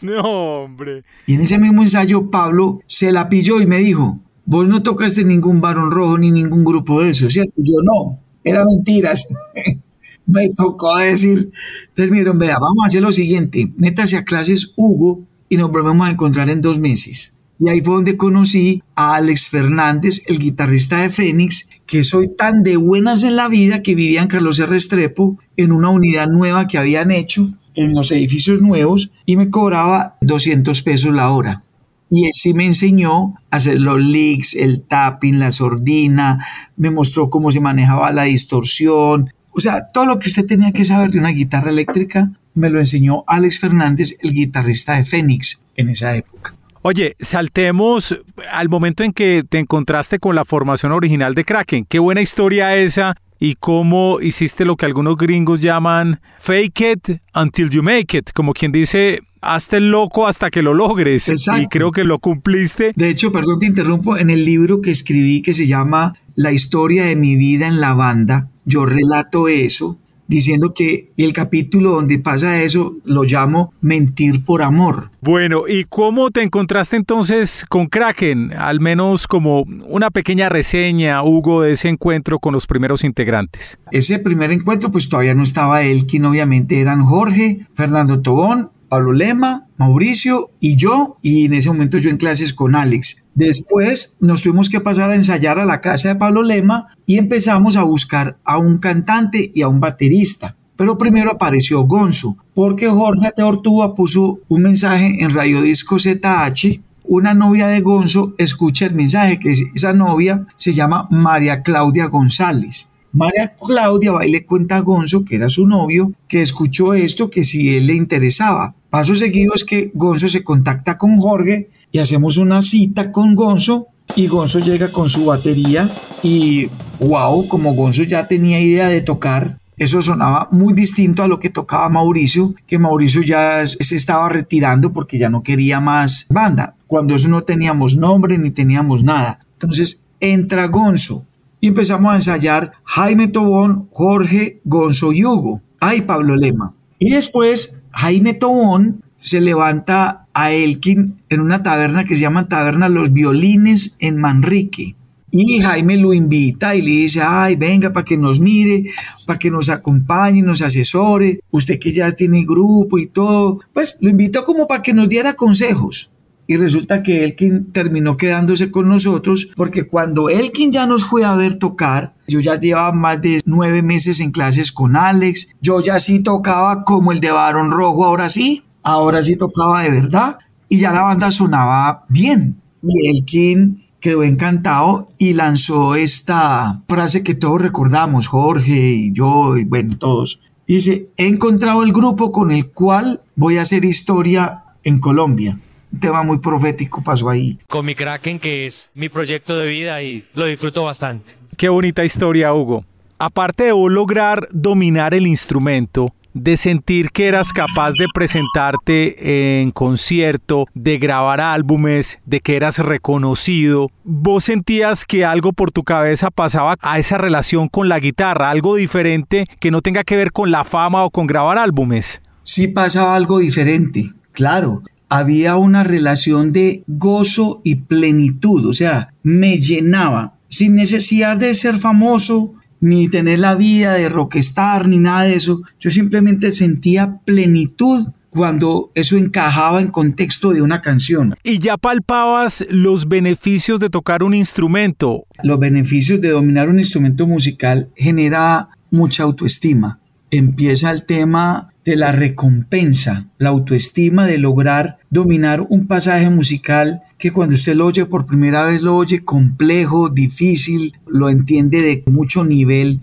No, 0.00 0.62
hombre. 0.62 1.02
Y 1.26 1.34
en 1.34 1.40
ese 1.40 1.58
mismo 1.58 1.82
ensayo, 1.82 2.30
Pablo 2.30 2.80
se 2.86 3.10
la 3.10 3.28
pilló 3.28 3.60
y 3.60 3.66
me 3.66 3.78
dijo, 3.78 4.20
vos 4.44 4.68
no 4.68 4.82
tocaste 4.82 5.24
ningún 5.24 5.60
varón 5.60 5.90
rojo 5.90 6.16
ni 6.16 6.30
ningún 6.30 6.64
grupo 6.64 7.02
de 7.02 7.10
eso, 7.10 7.28
¿cierto? 7.28 7.52
Yo 7.56 7.74
no, 7.82 8.20
era 8.44 8.64
mentiras. 8.64 9.26
me 10.26 10.48
tocó 10.50 10.96
decir, 10.98 11.50
entonces 11.88 12.10
miren, 12.10 12.38
vea, 12.38 12.58
vamos 12.58 12.84
a 12.84 12.86
hacer 12.86 13.02
lo 13.02 13.12
siguiente, 13.12 13.72
métase 13.76 14.16
a 14.16 14.24
clases 14.24 14.72
Hugo 14.76 15.22
y 15.48 15.56
nos 15.56 15.70
volvemos 15.70 16.06
a 16.06 16.10
encontrar 16.10 16.50
en 16.50 16.60
dos 16.60 16.78
meses. 16.78 17.35
Y 17.58 17.68
ahí 17.68 17.80
fue 17.80 17.94
donde 17.94 18.16
conocí 18.16 18.82
a 18.94 19.16
Alex 19.16 19.48
Fernández, 19.48 20.22
el 20.26 20.38
guitarrista 20.38 20.98
de 20.98 21.10
Fénix, 21.10 21.68
que 21.86 22.02
soy 22.02 22.28
tan 22.34 22.62
de 22.62 22.76
buenas 22.76 23.22
en 23.22 23.36
la 23.36 23.48
vida 23.48 23.82
que 23.82 23.94
vivía 23.94 24.22
en 24.22 24.28
Carlos 24.28 24.58
R. 24.58 24.68
Restrepo 24.68 25.38
en 25.56 25.72
una 25.72 25.90
unidad 25.90 26.28
nueva 26.28 26.66
que 26.66 26.78
habían 26.78 27.10
hecho 27.10 27.48
en 27.74 27.94
los 27.94 28.10
edificios 28.10 28.60
nuevos 28.60 29.12
y 29.24 29.36
me 29.36 29.50
cobraba 29.50 30.16
200 30.20 30.82
pesos 30.82 31.14
la 31.14 31.30
hora. 31.30 31.62
Y 32.10 32.26
él 32.26 32.32
sí 32.34 32.54
me 32.54 32.66
enseñó 32.66 33.34
a 33.50 33.56
hacer 33.56 33.80
los 33.80 34.00
licks, 34.00 34.54
el 34.54 34.82
tapping, 34.82 35.38
la 35.38 35.50
sordina, 35.50 36.44
me 36.76 36.90
mostró 36.90 37.30
cómo 37.30 37.50
se 37.50 37.60
manejaba 37.60 38.12
la 38.12 38.24
distorsión. 38.24 39.32
O 39.50 39.60
sea, 39.60 39.88
todo 39.92 40.06
lo 40.06 40.18
que 40.18 40.28
usted 40.28 40.46
tenía 40.46 40.72
que 40.72 40.84
saber 40.84 41.10
de 41.10 41.18
una 41.18 41.30
guitarra 41.30 41.70
eléctrica 41.70 42.32
me 42.54 42.70
lo 42.70 42.78
enseñó 42.78 43.24
Alex 43.26 43.58
Fernández, 43.58 44.16
el 44.20 44.32
guitarrista 44.32 44.94
de 44.94 45.04
Fénix 45.04 45.64
en 45.76 45.90
esa 45.90 46.16
época. 46.16 46.54
Oye, 46.82 47.16
saltemos 47.18 48.16
al 48.52 48.68
momento 48.68 49.02
en 49.02 49.12
que 49.12 49.44
te 49.48 49.58
encontraste 49.58 50.18
con 50.18 50.34
la 50.34 50.44
formación 50.44 50.92
original 50.92 51.34
de 51.34 51.44
Kraken. 51.44 51.84
Qué 51.84 51.98
buena 51.98 52.20
historia 52.20 52.76
esa 52.76 53.16
y 53.38 53.56
cómo 53.56 54.20
hiciste 54.20 54.64
lo 54.64 54.76
que 54.76 54.86
algunos 54.86 55.16
gringos 55.16 55.60
llaman 55.60 56.20
fake 56.38 56.80
it 56.80 57.10
until 57.34 57.70
you 57.70 57.82
make 57.82 58.16
it, 58.16 58.30
como 58.32 58.52
quien 58.52 58.72
dice, 58.72 59.20
hazte 59.40 59.78
el 59.78 59.90
loco 59.90 60.26
hasta 60.26 60.50
que 60.50 60.62
lo 60.62 60.74
logres. 60.74 61.32
Y 61.58 61.66
creo 61.66 61.92
que 61.92 62.04
lo 62.04 62.18
cumpliste. 62.18 62.92
De 62.96 63.08
hecho, 63.08 63.32
perdón, 63.32 63.58
te 63.58 63.66
interrumpo, 63.66 64.16
en 64.16 64.30
el 64.30 64.44
libro 64.44 64.80
que 64.80 64.90
escribí 64.90 65.42
que 65.42 65.54
se 65.54 65.66
llama 65.66 66.14
La 66.34 66.52
historia 66.52 67.04
de 67.04 67.16
mi 67.16 67.36
vida 67.36 67.68
en 67.68 67.80
la 67.80 67.94
banda, 67.94 68.48
yo 68.64 68.86
relato 68.86 69.48
eso 69.48 69.98
diciendo 70.28 70.72
que 70.74 71.12
el 71.16 71.32
capítulo 71.32 71.92
donde 71.92 72.18
pasa 72.18 72.62
eso 72.62 72.96
lo 73.04 73.24
llamo 73.24 73.72
Mentir 73.80 74.44
por 74.44 74.62
Amor. 74.62 75.10
Bueno, 75.20 75.64
¿y 75.68 75.84
cómo 75.84 76.30
te 76.30 76.42
encontraste 76.42 76.96
entonces 76.96 77.64
con 77.68 77.86
Kraken? 77.86 78.52
Al 78.52 78.80
menos 78.80 79.26
como 79.26 79.62
una 79.62 80.10
pequeña 80.10 80.48
reseña, 80.48 81.22
Hugo, 81.22 81.62
de 81.62 81.72
ese 81.72 81.88
encuentro 81.88 82.38
con 82.38 82.52
los 82.52 82.66
primeros 82.66 83.04
integrantes. 83.04 83.78
Ese 83.90 84.18
primer 84.18 84.52
encuentro 84.52 84.90
pues 84.90 85.08
todavía 85.08 85.34
no 85.34 85.42
estaba 85.42 85.82
Elkin, 85.82 86.24
obviamente 86.24 86.80
eran 86.80 87.04
Jorge, 87.04 87.66
Fernando 87.74 88.20
Tobón, 88.20 88.70
Pablo 88.88 89.12
Lema, 89.12 89.66
Mauricio 89.76 90.50
y 90.60 90.76
yo, 90.76 91.18
y 91.22 91.44
en 91.46 91.54
ese 91.54 91.68
momento 91.68 91.98
yo 91.98 92.10
en 92.10 92.16
clases 92.16 92.52
con 92.52 92.74
Alex. 92.74 93.22
Después 93.34 94.16
nos 94.20 94.42
tuvimos 94.42 94.68
que 94.68 94.80
pasar 94.80 95.10
a 95.10 95.14
ensayar 95.14 95.58
a 95.58 95.64
la 95.64 95.80
casa 95.80 96.08
de 96.08 96.16
Pablo 96.16 96.42
Lema 96.42 96.88
y 97.04 97.18
empezamos 97.18 97.76
a 97.76 97.82
buscar 97.82 98.38
a 98.44 98.58
un 98.58 98.78
cantante 98.78 99.50
y 99.54 99.62
a 99.62 99.68
un 99.68 99.80
baterista. 99.80 100.56
Pero 100.76 100.98
primero 100.98 101.32
apareció 101.32 101.82
Gonzo, 101.82 102.36
porque 102.54 102.88
Jorge 102.88 103.32
Teortúa 103.34 103.94
puso 103.94 104.40
un 104.48 104.62
mensaje 104.62 105.22
en 105.22 105.32
Radio 105.34 105.62
Disco 105.62 105.98
ZH. 105.98 106.80
Una 107.04 107.34
novia 107.34 107.66
de 107.66 107.80
Gonzo 107.80 108.34
escucha 108.36 108.86
el 108.86 108.94
mensaje, 108.94 109.38
que 109.38 109.52
esa 109.52 109.92
novia 109.92 110.46
se 110.56 110.72
llama 110.72 111.08
María 111.10 111.62
Claudia 111.62 112.06
González. 112.06 112.90
María 113.16 113.54
Claudia 113.56 114.12
va 114.12 114.26
y 114.26 114.30
le 114.30 114.44
cuenta 114.44 114.76
a 114.76 114.80
Gonzo, 114.80 115.24
que 115.24 115.36
era 115.36 115.48
su 115.48 115.66
novio, 115.66 116.12
que 116.28 116.42
escuchó 116.42 116.92
esto, 116.92 117.30
que 117.30 117.44
si 117.44 117.74
él 117.74 117.86
le 117.86 117.94
interesaba. 117.94 118.74
Paso 118.90 119.14
seguido 119.14 119.54
es 119.54 119.64
que 119.64 119.90
Gonzo 119.94 120.28
se 120.28 120.44
contacta 120.44 120.98
con 120.98 121.16
Jorge 121.16 121.70
y 121.90 121.98
hacemos 121.98 122.36
una 122.36 122.60
cita 122.60 123.12
con 123.12 123.34
Gonzo 123.34 123.86
y 124.16 124.26
Gonzo 124.26 124.58
llega 124.58 124.88
con 124.88 125.08
su 125.08 125.24
batería 125.24 125.88
y 126.22 126.68
wow, 127.00 127.48
como 127.48 127.72
Gonzo 127.72 128.02
ya 128.02 128.28
tenía 128.28 128.60
idea 128.60 128.88
de 128.88 129.00
tocar, 129.00 129.60
eso 129.78 130.02
sonaba 130.02 130.48
muy 130.52 130.74
distinto 130.74 131.22
a 131.22 131.28
lo 131.28 131.38
que 131.38 131.48
tocaba 131.48 131.88
Mauricio, 131.88 132.54
que 132.66 132.78
Mauricio 132.78 133.22
ya 133.22 133.66
se 133.66 133.96
estaba 133.96 134.28
retirando 134.28 134.92
porque 134.92 135.16
ya 135.16 135.30
no 135.30 135.42
quería 135.42 135.80
más 135.80 136.26
banda, 136.28 136.74
cuando 136.86 137.14
eso 137.14 137.28
no 137.28 137.44
teníamos 137.44 137.96
nombre 137.96 138.36
ni 138.36 138.50
teníamos 138.50 139.02
nada. 139.02 139.40
Entonces 139.54 140.02
entra 140.20 140.66
Gonzo 140.66 141.24
y 141.66 141.70
empezamos 141.70 142.12
a 142.12 142.14
ensayar 142.14 142.74
Jaime 142.84 143.26
Tobón, 143.26 143.88
Jorge, 143.90 144.60
Gonzo 144.62 145.12
y. 145.12 145.62
Ay, 145.80 146.02
Pablo 146.02 146.36
Lema. 146.36 146.74
Y 147.00 147.10
después 147.10 147.82
Jaime 147.90 148.34
Tobón 148.34 149.02
se 149.18 149.40
levanta 149.40 150.28
a 150.32 150.52
Elkin 150.52 151.16
en 151.28 151.40
una 151.40 151.64
taberna 151.64 152.04
que 152.04 152.14
se 152.14 152.20
llama 152.20 152.46
Taberna 152.46 152.88
Los 152.88 153.12
Violines 153.12 153.96
en 153.98 154.16
Manrique. 154.16 154.94
Y 155.32 155.58
Jaime 155.58 155.96
lo 155.96 156.14
invita 156.14 156.76
y 156.76 156.82
le 156.82 156.90
dice, 156.90 157.22
ay, 157.24 157.56
venga 157.56 157.92
para 157.92 158.04
que 158.04 158.16
nos 158.16 158.38
mire, 158.38 158.84
para 159.26 159.40
que 159.40 159.50
nos 159.50 159.68
acompañe, 159.68 160.42
nos 160.42 160.62
asesore, 160.62 161.40
usted 161.50 161.80
que 161.80 161.90
ya 161.90 162.12
tiene 162.12 162.44
grupo 162.44 162.96
y 162.96 163.06
todo, 163.06 163.58
pues 163.72 163.96
lo 164.00 164.08
invitó 164.08 164.44
como 164.44 164.68
para 164.68 164.82
que 164.82 164.94
nos 164.94 165.08
diera 165.08 165.34
consejos 165.34 166.12
y 166.46 166.56
resulta 166.56 167.02
que 167.02 167.24
Elkin 167.24 167.72
terminó 167.72 168.16
quedándose 168.16 168.70
con 168.70 168.88
nosotros 168.88 169.50
porque 169.56 169.86
cuando 169.86 170.28
Elkin 170.28 170.70
ya 170.72 170.86
nos 170.86 171.04
fue 171.04 171.24
a 171.24 171.34
ver 171.34 171.56
tocar, 171.56 172.14
yo 172.28 172.40
ya 172.40 172.58
llevaba 172.58 172.92
más 172.92 173.20
de 173.20 173.40
nueve 173.46 173.82
meses 173.82 174.20
en 174.20 174.30
clases 174.30 174.72
con 174.72 174.96
Alex, 174.96 175.48
yo 175.60 175.80
ya 175.80 175.98
sí 175.98 176.22
tocaba 176.22 176.84
como 176.84 177.12
el 177.12 177.20
de 177.20 177.32
Barón 177.32 177.70
Rojo, 177.70 178.04
ahora 178.04 178.28
sí, 178.28 178.64
ahora 178.82 179.22
sí 179.22 179.36
tocaba 179.36 179.82
de 179.82 179.90
verdad 179.90 180.38
y 180.68 180.78
ya 180.78 180.92
la 180.92 181.02
banda 181.02 181.30
sonaba 181.30 182.04
bien. 182.08 182.60
Y 182.82 183.08
Elkin 183.08 183.84
quedó 183.98 184.22
encantado 184.22 185.08
y 185.18 185.32
lanzó 185.32 185.96
esta 185.96 186.82
frase 186.88 187.24
que 187.24 187.34
todos 187.34 187.60
recordamos, 187.60 188.28
Jorge 188.28 188.92
y 188.92 189.12
yo 189.12 189.56
y 189.56 189.64
bueno, 189.64 189.98
todos. 189.98 190.42
Dice, 190.68 191.10
he 191.16 191.26
encontrado 191.26 191.82
el 191.82 191.92
grupo 191.92 192.32
con 192.32 192.50
el 192.50 192.70
cual 192.70 193.22
voy 193.36 193.58
a 193.58 193.62
hacer 193.62 193.84
historia 193.84 194.64
en 194.82 194.98
Colombia 194.98 195.58
un 195.92 196.00
tema 196.00 196.22
muy 196.22 196.38
profético 196.38 197.02
pasó 197.02 197.30
ahí. 197.30 197.58
Con 197.68 197.86
mi 197.86 197.94
Kraken, 197.94 198.38
que 198.38 198.66
es 198.66 198.90
mi 198.94 199.08
proyecto 199.08 199.56
de 199.56 199.66
vida 199.66 200.02
y 200.02 200.24
lo 200.34 200.46
disfruto 200.46 200.84
bastante. 200.84 201.34
Qué 201.56 201.68
bonita 201.68 202.04
historia, 202.04 202.52
Hugo. 202.52 202.84
Aparte 203.18 203.64
de 203.64 203.72
vos 203.72 203.90
lograr 203.90 204.46
dominar 204.52 205.14
el 205.14 205.26
instrumento, 205.26 206.12
de 206.34 206.58
sentir 206.58 207.12
que 207.12 207.28
eras 207.28 207.54
capaz 207.54 207.92
de 207.92 208.04
presentarte 208.12 209.62
en 209.62 209.70
concierto, 209.70 210.66
de 210.74 210.98
grabar 210.98 211.40
álbumes, 211.40 212.18
de 212.26 212.40
que 212.40 212.56
eras 212.56 212.78
reconocido, 212.78 213.90
¿vos 214.04 214.44
sentías 214.44 215.06
que 215.06 215.24
algo 215.24 215.54
por 215.54 215.72
tu 215.72 215.82
cabeza 215.82 216.30
pasaba 216.30 216.76
a 216.82 216.98
esa 216.98 217.16
relación 217.16 217.68
con 217.68 217.88
la 217.88 218.00
guitarra, 218.00 218.50
algo 218.50 218.76
diferente 218.76 219.46
que 219.60 219.70
no 219.70 219.80
tenga 219.80 220.04
que 220.04 220.16
ver 220.16 220.30
con 220.30 220.50
la 220.50 220.64
fama 220.64 221.04
o 221.04 221.10
con 221.10 221.26
grabar 221.26 221.56
álbumes? 221.56 222.20
Sí 222.42 222.68
pasaba 222.68 223.14
algo 223.14 223.38
diferente, 223.38 224.04
claro 224.32 224.82
había 225.08 225.56
una 225.56 225.84
relación 225.84 226.52
de 226.52 226.82
gozo 226.86 227.60
y 227.64 227.76
plenitud, 227.76 228.66
o 228.66 228.72
sea, 228.72 229.14
me 229.22 229.58
llenaba 229.58 230.36
sin 230.48 230.74
necesidad 230.74 231.36
de 231.36 231.54
ser 231.54 231.76
famoso, 231.76 232.54
ni 232.80 233.08
tener 233.08 233.38
la 233.38 233.54
vida 233.54 233.94
de 233.94 234.08
rockstar, 234.08 234.86
ni 234.86 234.98
nada 234.98 235.24
de 235.24 235.34
eso. 235.34 235.62
Yo 235.80 235.90
simplemente 235.90 236.52
sentía 236.52 237.20
plenitud 237.24 238.08
cuando 238.30 238.90
eso 238.94 239.16
encajaba 239.16 239.80
en 239.80 239.88
contexto 239.88 240.52
de 240.52 240.60
una 240.60 240.82
canción. 240.82 241.34
¿Y 241.42 241.58
ya 241.58 241.78
palpabas 241.78 242.66
los 242.68 243.08
beneficios 243.08 243.80
de 243.80 243.88
tocar 243.88 244.22
un 244.22 244.34
instrumento? 244.34 245.24
Los 245.42 245.58
beneficios 245.58 246.20
de 246.20 246.30
dominar 246.30 246.68
un 246.68 246.78
instrumento 246.78 247.26
musical 247.26 247.88
genera 247.96 248.68
mucha 248.90 249.22
autoestima. 249.22 250.00
Empieza 250.30 250.90
el 250.90 251.04
tema 251.04 251.72
de 251.84 251.94
la 251.94 252.10
recompensa, 252.10 253.28
la 253.38 253.50
autoestima 253.50 254.26
de 254.26 254.38
lograr 254.38 254.98
dominar 255.08 255.64
un 255.68 255.86
pasaje 255.86 256.28
musical 256.30 257.02
que 257.16 257.32
cuando 257.32 257.54
usted 257.54 257.76
lo 257.76 257.86
oye 257.86 258.06
por 258.06 258.26
primera 258.26 258.64
vez 258.64 258.82
lo 258.82 258.96
oye 258.96 259.24
complejo, 259.24 260.08
difícil, 260.08 260.94
lo 261.06 261.30
entiende 261.30 261.80
de 261.82 262.02
mucho 262.06 262.44
nivel 262.44 263.00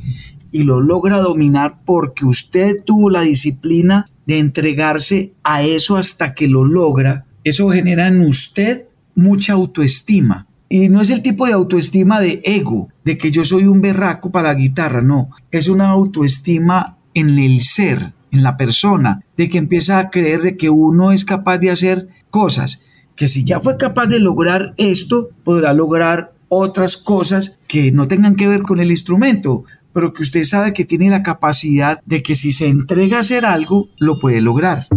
y 0.52 0.64
lo 0.64 0.82
logra 0.82 1.20
dominar 1.20 1.80
porque 1.86 2.26
usted 2.26 2.84
tuvo 2.84 3.10
la 3.10 3.22
disciplina 3.22 4.10
de 4.26 4.40
entregarse 4.40 5.32
a 5.44 5.64
eso 5.64 5.96
hasta 5.96 6.34
que 6.34 6.48
lo 6.48 6.66
logra. 6.66 7.26
Eso 7.44 7.70
genera 7.70 8.08
en 8.08 8.22
usted 8.22 8.86
mucha 9.16 9.54
autoestima. 9.54 10.48
Y 10.70 10.90
no 10.90 11.02
es 11.02 11.10
el 11.10 11.22
tipo 11.22 11.46
de 11.48 11.54
autoestima 11.54 12.20
de 12.20 12.42
ego, 12.44 12.90
de 13.06 13.18
que 13.18 13.32
yo 13.32 13.46
soy 13.46 13.66
un 13.66 13.82
berraco 13.82 14.32
para 14.32 14.50
la 14.50 14.56
guitarra, 14.56 15.02
no, 15.02 15.30
es 15.52 15.68
una 15.68 15.90
autoestima 15.90 16.98
en 17.14 17.38
el 17.40 17.62
ser, 17.62 18.14
en 18.32 18.44
la 18.44 18.58
persona, 18.58 19.24
de 19.38 19.50
que 19.50 19.58
empieza 19.58 20.00
a 20.00 20.10
creer 20.10 20.42
de 20.42 20.58
que 20.58 20.70
uno 20.70 21.12
es 21.12 21.26
capaz 21.26 21.58
de 21.60 21.72
hacer 21.72 22.08
cosas, 22.30 22.82
que 23.16 23.28
si 23.28 23.44
ya 23.44 23.60
fue 23.60 23.78
capaz 23.78 24.08
de 24.08 24.20
lograr 24.20 24.74
esto, 24.78 25.30
podrá 25.44 25.74
lograr 25.74 26.34
otras 26.50 26.98
cosas 26.98 27.60
que 27.68 27.92
no 27.92 28.08
tengan 28.08 28.36
que 28.36 28.48
ver 28.48 28.64
con 28.64 28.80
el 28.80 28.92
instrumento, 28.92 29.64
pero 29.94 30.14
que 30.14 30.24
usted 30.24 30.44
sabe 30.44 30.74
que 30.74 30.86
tiene 30.86 31.10
la 31.10 31.24
capacidad 31.24 32.02
de 32.06 32.24
que 32.24 32.36
si 32.36 32.52
se 32.52 32.68
entrega 32.68 33.18
a 33.18 33.22
hacer 33.22 33.46
algo, 33.46 33.90
lo 33.98 34.20
puede 34.20 34.42
lograr. 34.42 34.88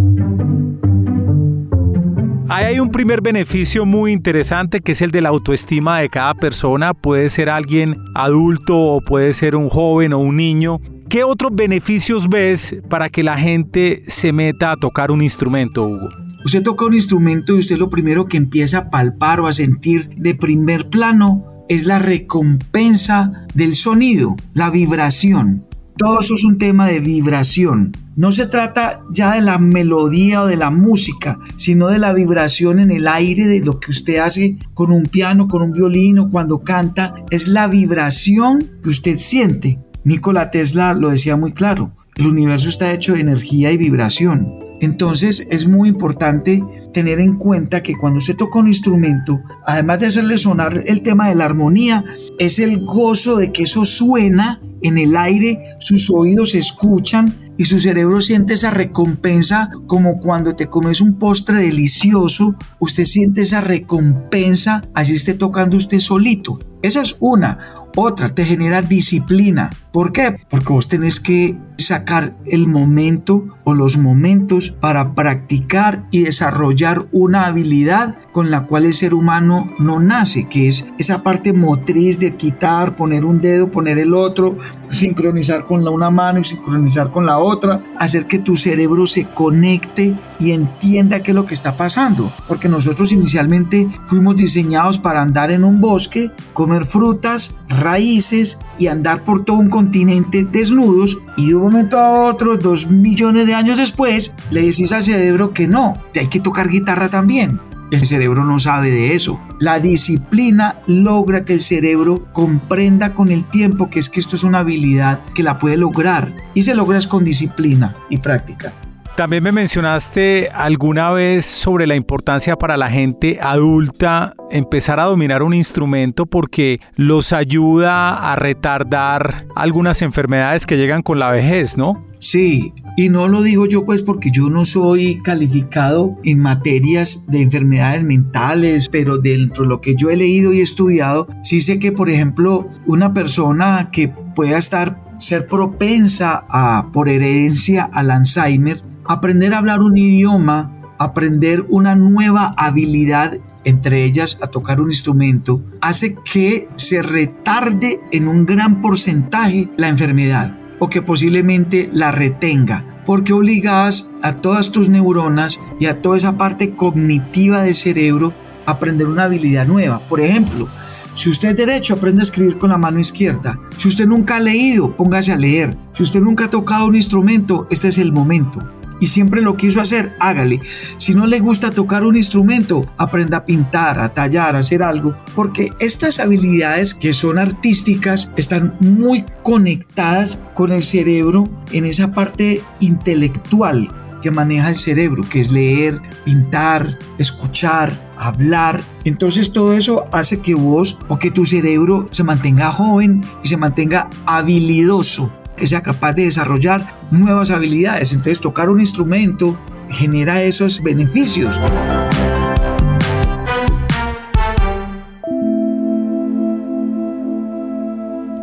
Ahí 2.48 2.64
hay 2.64 2.80
un 2.80 2.90
primer 2.90 3.20
beneficio 3.22 3.84
muy 3.84 4.12
interesante 4.12 4.80
que 4.80 4.92
es 4.92 5.02
el 5.02 5.10
de 5.10 5.20
la 5.20 5.30
autoestima 5.30 5.98
de 5.98 6.08
cada 6.08 6.32
persona. 6.34 6.94
Puede 6.94 7.28
ser 7.28 7.50
alguien 7.50 7.96
adulto 8.14 8.78
o 8.78 9.00
puede 9.00 9.32
ser 9.32 9.56
un 9.56 9.68
joven 9.68 10.12
o 10.12 10.20
un 10.20 10.36
niño 10.36 10.80
¿Qué 11.16 11.24
otros 11.24 11.50
beneficios 11.54 12.28
ves 12.28 12.76
para 12.90 13.08
que 13.08 13.22
la 13.22 13.38
gente 13.38 14.02
se 14.06 14.34
meta 14.34 14.72
a 14.72 14.76
tocar 14.76 15.10
un 15.10 15.22
instrumento, 15.22 15.88
Hugo? 15.88 16.10
Usted 16.44 16.62
toca 16.62 16.84
un 16.84 16.92
instrumento 16.92 17.56
y 17.56 17.60
usted 17.60 17.78
lo 17.78 17.88
primero 17.88 18.26
que 18.26 18.36
empieza 18.36 18.76
a 18.76 18.90
palpar 18.90 19.40
o 19.40 19.46
a 19.46 19.52
sentir 19.54 20.10
de 20.10 20.34
primer 20.34 20.90
plano 20.90 21.64
es 21.70 21.86
la 21.86 21.98
recompensa 21.98 23.46
del 23.54 23.76
sonido, 23.76 24.36
la 24.52 24.68
vibración. 24.68 25.64
Todo 25.96 26.20
eso 26.20 26.34
es 26.34 26.44
un 26.44 26.58
tema 26.58 26.86
de 26.86 27.00
vibración. 27.00 27.92
No 28.14 28.30
se 28.30 28.46
trata 28.46 29.02
ya 29.10 29.36
de 29.36 29.40
la 29.40 29.56
melodía 29.56 30.42
o 30.42 30.46
de 30.46 30.56
la 30.56 30.70
música, 30.70 31.38
sino 31.56 31.88
de 31.88 31.98
la 31.98 32.12
vibración 32.12 32.78
en 32.78 32.90
el 32.90 33.08
aire 33.08 33.46
de 33.46 33.60
lo 33.60 33.80
que 33.80 33.90
usted 33.90 34.18
hace 34.18 34.58
con 34.74 34.92
un 34.92 35.04
piano, 35.04 35.48
con 35.48 35.62
un 35.62 35.72
violín 35.72 36.28
cuando 36.30 36.60
canta. 36.60 37.14
Es 37.30 37.48
la 37.48 37.68
vibración 37.68 38.70
que 38.82 38.90
usted 38.90 39.16
siente. 39.16 39.78
Nikola 40.06 40.52
Tesla 40.52 40.94
lo 40.94 41.10
decía 41.10 41.36
muy 41.36 41.52
claro, 41.52 41.90
el 42.14 42.28
universo 42.28 42.68
está 42.68 42.92
hecho 42.92 43.14
de 43.14 43.22
energía 43.22 43.72
y 43.72 43.76
vibración. 43.76 44.54
Entonces 44.80 45.48
es 45.50 45.66
muy 45.66 45.88
importante 45.88 46.62
tener 46.92 47.18
en 47.18 47.34
cuenta 47.34 47.82
que 47.82 47.96
cuando 47.96 48.18
usted 48.18 48.36
toca 48.36 48.60
un 48.60 48.68
instrumento, 48.68 49.42
además 49.66 49.98
de 49.98 50.06
hacerle 50.06 50.38
sonar 50.38 50.84
el 50.86 51.02
tema 51.02 51.28
de 51.28 51.34
la 51.34 51.46
armonía, 51.46 52.04
es 52.38 52.60
el 52.60 52.84
gozo 52.84 53.36
de 53.36 53.50
que 53.50 53.64
eso 53.64 53.84
suena 53.84 54.60
en 54.80 54.96
el 54.96 55.16
aire, 55.16 55.74
sus 55.80 56.08
oídos 56.08 56.54
escuchan 56.54 57.52
y 57.56 57.64
su 57.64 57.80
cerebro 57.80 58.20
siente 58.20 58.54
esa 58.54 58.70
recompensa 58.70 59.70
como 59.88 60.20
cuando 60.20 60.54
te 60.54 60.68
comes 60.68 61.00
un 61.00 61.18
postre 61.18 61.62
delicioso, 61.62 62.54
usted 62.78 63.06
siente 63.06 63.40
esa 63.40 63.60
recompensa 63.60 64.84
así 64.94 65.14
esté 65.14 65.34
tocando 65.34 65.76
usted 65.76 65.98
solito. 65.98 66.60
Esa 66.82 67.02
es 67.02 67.16
una. 67.18 67.58
Otra, 67.96 68.28
te 68.28 68.44
genera 68.44 68.82
disciplina. 68.82 69.70
¿Por 69.96 70.12
qué? 70.12 70.36
Porque 70.50 70.74
vos 70.74 70.88
tenés 70.88 71.20
que 71.20 71.56
sacar 71.78 72.36
el 72.44 72.68
momento 72.68 73.46
o 73.64 73.72
los 73.72 73.96
momentos 73.96 74.70
para 74.70 75.14
practicar 75.14 76.04
y 76.10 76.22
desarrollar 76.22 77.06
una 77.12 77.46
habilidad 77.46 78.16
con 78.32 78.50
la 78.50 78.66
cual 78.66 78.84
el 78.84 78.92
ser 78.92 79.14
humano 79.14 79.72
no 79.78 79.98
nace, 79.98 80.48
que 80.50 80.68
es 80.68 80.84
esa 80.98 81.22
parte 81.22 81.54
motriz 81.54 82.18
de 82.18 82.36
quitar, 82.36 82.94
poner 82.94 83.24
un 83.24 83.40
dedo, 83.40 83.70
poner 83.70 83.98
el 83.98 84.12
otro, 84.12 84.58
sincronizar 84.90 85.64
con 85.64 85.82
la 85.82 85.90
una 85.90 86.10
mano 86.10 86.40
y 86.40 86.44
sincronizar 86.44 87.10
con 87.10 87.24
la 87.24 87.38
otra, 87.38 87.82
hacer 87.98 88.26
que 88.26 88.38
tu 88.38 88.54
cerebro 88.54 89.06
se 89.06 89.24
conecte 89.24 90.14
y 90.38 90.52
entienda 90.52 91.20
qué 91.20 91.30
es 91.30 91.34
lo 91.34 91.46
que 91.46 91.54
está 91.54 91.74
pasando. 91.76 92.30
Porque 92.46 92.68
nosotros 92.68 93.12
inicialmente 93.12 93.88
fuimos 94.04 94.36
diseñados 94.36 94.98
para 94.98 95.22
andar 95.22 95.50
en 95.50 95.64
un 95.64 95.80
bosque, 95.80 96.30
comer 96.52 96.84
frutas, 96.84 97.54
raíces 97.68 98.58
y 98.78 98.88
andar 98.88 99.24
por 99.24 99.44
todo 99.44 99.56
un 99.56 99.70
continente 99.70 99.85
desnudos 99.90 101.18
y 101.36 101.48
de 101.48 101.54
un 101.54 101.62
momento 101.62 101.98
a 101.98 102.24
otro, 102.24 102.56
dos 102.56 102.88
millones 102.88 103.46
de 103.46 103.54
años 103.54 103.78
después, 103.78 104.34
le 104.50 104.62
decís 104.62 104.92
al 104.92 105.02
cerebro 105.02 105.52
que 105.52 105.66
no, 105.66 105.94
te 106.12 106.20
hay 106.20 106.28
que 106.28 106.40
tocar 106.40 106.68
guitarra 106.68 107.08
también. 107.08 107.60
El 107.90 108.04
cerebro 108.04 108.44
no 108.44 108.58
sabe 108.58 108.90
de 108.90 109.14
eso. 109.14 109.40
La 109.60 109.78
disciplina 109.78 110.80
logra 110.86 111.44
que 111.44 111.52
el 111.52 111.60
cerebro 111.60 112.26
comprenda 112.32 113.14
con 113.14 113.30
el 113.30 113.44
tiempo 113.44 113.90
que 113.90 114.00
es 114.00 114.10
que 114.10 114.18
esto 114.18 114.34
es 114.34 114.42
una 114.42 114.58
habilidad 114.58 115.20
que 115.34 115.44
la 115.44 115.58
puede 115.58 115.76
lograr 115.76 116.34
y 116.54 116.64
se 116.64 116.74
logra 116.74 116.98
con 117.08 117.24
disciplina 117.24 117.96
y 118.10 118.18
práctica. 118.18 118.74
También 119.16 119.44
me 119.44 119.50
mencionaste 119.50 120.50
alguna 120.52 121.10
vez 121.10 121.46
sobre 121.46 121.86
la 121.86 121.94
importancia 121.96 122.56
para 122.56 122.76
la 122.76 122.90
gente 122.90 123.38
adulta 123.40 124.34
empezar 124.50 125.00
a 125.00 125.04
dominar 125.04 125.42
un 125.42 125.54
instrumento 125.54 126.26
porque 126.26 126.80
los 126.96 127.32
ayuda 127.32 128.30
a 128.30 128.36
retardar 128.36 129.46
algunas 129.56 130.02
enfermedades 130.02 130.66
que 130.66 130.76
llegan 130.76 131.00
con 131.00 131.18
la 131.18 131.30
vejez, 131.30 131.78
¿no? 131.78 132.04
Sí, 132.18 132.74
y 132.98 133.08
no 133.08 133.26
lo 133.26 133.40
digo 133.40 133.66
yo 133.66 133.86
pues 133.86 134.02
porque 134.02 134.30
yo 134.30 134.50
no 134.50 134.66
soy 134.66 135.22
calificado 135.22 136.14
en 136.22 136.40
materias 136.40 137.24
de 137.26 137.40
enfermedades 137.40 138.04
mentales, 138.04 138.90
pero 138.90 139.16
dentro 139.16 139.62
de 139.62 139.70
lo 139.70 139.80
que 139.80 139.94
yo 139.96 140.10
he 140.10 140.16
leído 140.18 140.52
y 140.52 140.60
estudiado, 140.60 141.26
sí 141.42 141.62
sé 141.62 141.78
que 141.78 141.90
por 141.90 142.10
ejemplo 142.10 142.68
una 142.84 143.14
persona 143.14 143.88
que 143.90 144.08
pueda 144.08 144.58
estar 144.58 145.00
ser 145.16 145.46
propensa 145.46 146.44
a 146.50 146.90
por 146.92 147.08
herencia 147.08 147.88
al 147.90 148.10
Alzheimer 148.10 148.82
aprender 149.08 149.54
a 149.54 149.58
hablar 149.58 149.80
un 149.80 149.96
idioma, 149.96 150.72
aprender 150.98 151.64
una 151.68 151.94
nueva 151.94 152.54
habilidad, 152.56 153.38
entre 153.64 154.04
ellas 154.04 154.38
a 154.42 154.48
tocar 154.48 154.80
un 154.80 154.90
instrumento, 154.90 155.62
hace 155.80 156.16
que 156.30 156.68
se 156.76 157.02
retarde 157.02 158.00
en 158.12 158.28
un 158.28 158.46
gran 158.46 158.80
porcentaje 158.80 159.68
la 159.76 159.88
enfermedad 159.88 160.56
o 160.78 160.88
que 160.88 161.02
posiblemente 161.02 161.90
la 161.92 162.12
retenga, 162.12 163.02
porque 163.04 163.32
obligas 163.32 164.10
a 164.22 164.36
todas 164.36 164.72
tus 164.72 164.88
neuronas 164.88 165.60
y 165.80 165.86
a 165.86 166.02
toda 166.02 166.16
esa 166.16 166.36
parte 166.36 166.74
cognitiva 166.74 167.62
del 167.62 167.74
cerebro 167.74 168.32
a 168.66 168.72
aprender 168.72 169.06
una 169.06 169.24
habilidad 169.24 169.66
nueva. 169.66 170.00
Por 170.08 170.20
ejemplo, 170.20 170.68
si 171.14 171.30
usted 171.30 171.50
es 171.50 171.56
derecho, 171.56 171.94
aprende 171.94 172.20
a 172.20 172.24
escribir 172.24 172.58
con 172.58 172.70
la 172.70 172.78
mano 172.78 173.00
izquierda. 173.00 173.58
Si 173.78 173.88
usted 173.88 174.06
nunca 174.06 174.36
ha 174.36 174.40
leído, 174.40 174.94
póngase 174.94 175.32
a 175.32 175.36
leer. 175.36 175.74
Si 175.94 176.02
usted 176.02 176.20
nunca 176.20 176.44
ha 176.44 176.50
tocado 176.50 176.86
un 176.86 176.96
instrumento, 176.96 177.66
este 177.70 177.88
es 177.88 177.96
el 177.98 178.12
momento 178.12 178.58
y 179.00 179.06
siempre 179.06 179.42
lo 179.42 179.56
quiso 179.56 179.80
hacer, 179.80 180.14
hágale. 180.20 180.60
Si 180.96 181.14
no 181.14 181.26
le 181.26 181.40
gusta 181.40 181.70
tocar 181.70 182.04
un 182.04 182.16
instrumento, 182.16 182.86
aprenda 182.96 183.38
a 183.38 183.44
pintar, 183.44 184.00
a 184.00 184.14
tallar, 184.14 184.56
a 184.56 184.60
hacer 184.60 184.82
algo, 184.82 185.16
porque 185.34 185.72
estas 185.78 186.20
habilidades 186.20 186.94
que 186.94 187.12
son 187.12 187.38
artísticas 187.38 188.30
están 188.36 188.76
muy 188.80 189.24
conectadas 189.42 190.42
con 190.54 190.72
el 190.72 190.82
cerebro 190.82 191.44
en 191.72 191.84
esa 191.84 192.12
parte 192.12 192.62
intelectual 192.80 193.88
que 194.22 194.30
maneja 194.30 194.70
el 194.70 194.76
cerebro, 194.76 195.22
que 195.28 195.40
es 195.40 195.52
leer, 195.52 196.00
pintar, 196.24 196.98
escuchar, 197.18 198.10
hablar. 198.18 198.82
Entonces 199.04 199.52
todo 199.52 199.74
eso 199.74 200.06
hace 200.12 200.40
que 200.40 200.54
vos 200.54 200.98
o 201.08 201.18
que 201.18 201.30
tu 201.30 201.44
cerebro 201.44 202.08
se 202.10 202.24
mantenga 202.24 202.72
joven 202.72 203.24
y 203.44 203.48
se 203.48 203.56
mantenga 203.56 204.10
habilidoso 204.26 205.32
que 205.56 205.66
sea 205.66 205.82
capaz 205.82 206.12
de 206.12 206.24
desarrollar 206.24 206.98
nuevas 207.10 207.50
habilidades. 207.50 208.12
Entonces 208.12 208.40
tocar 208.40 208.68
un 208.68 208.80
instrumento 208.80 209.58
genera 209.88 210.42
esos 210.42 210.82
beneficios. 210.82 211.60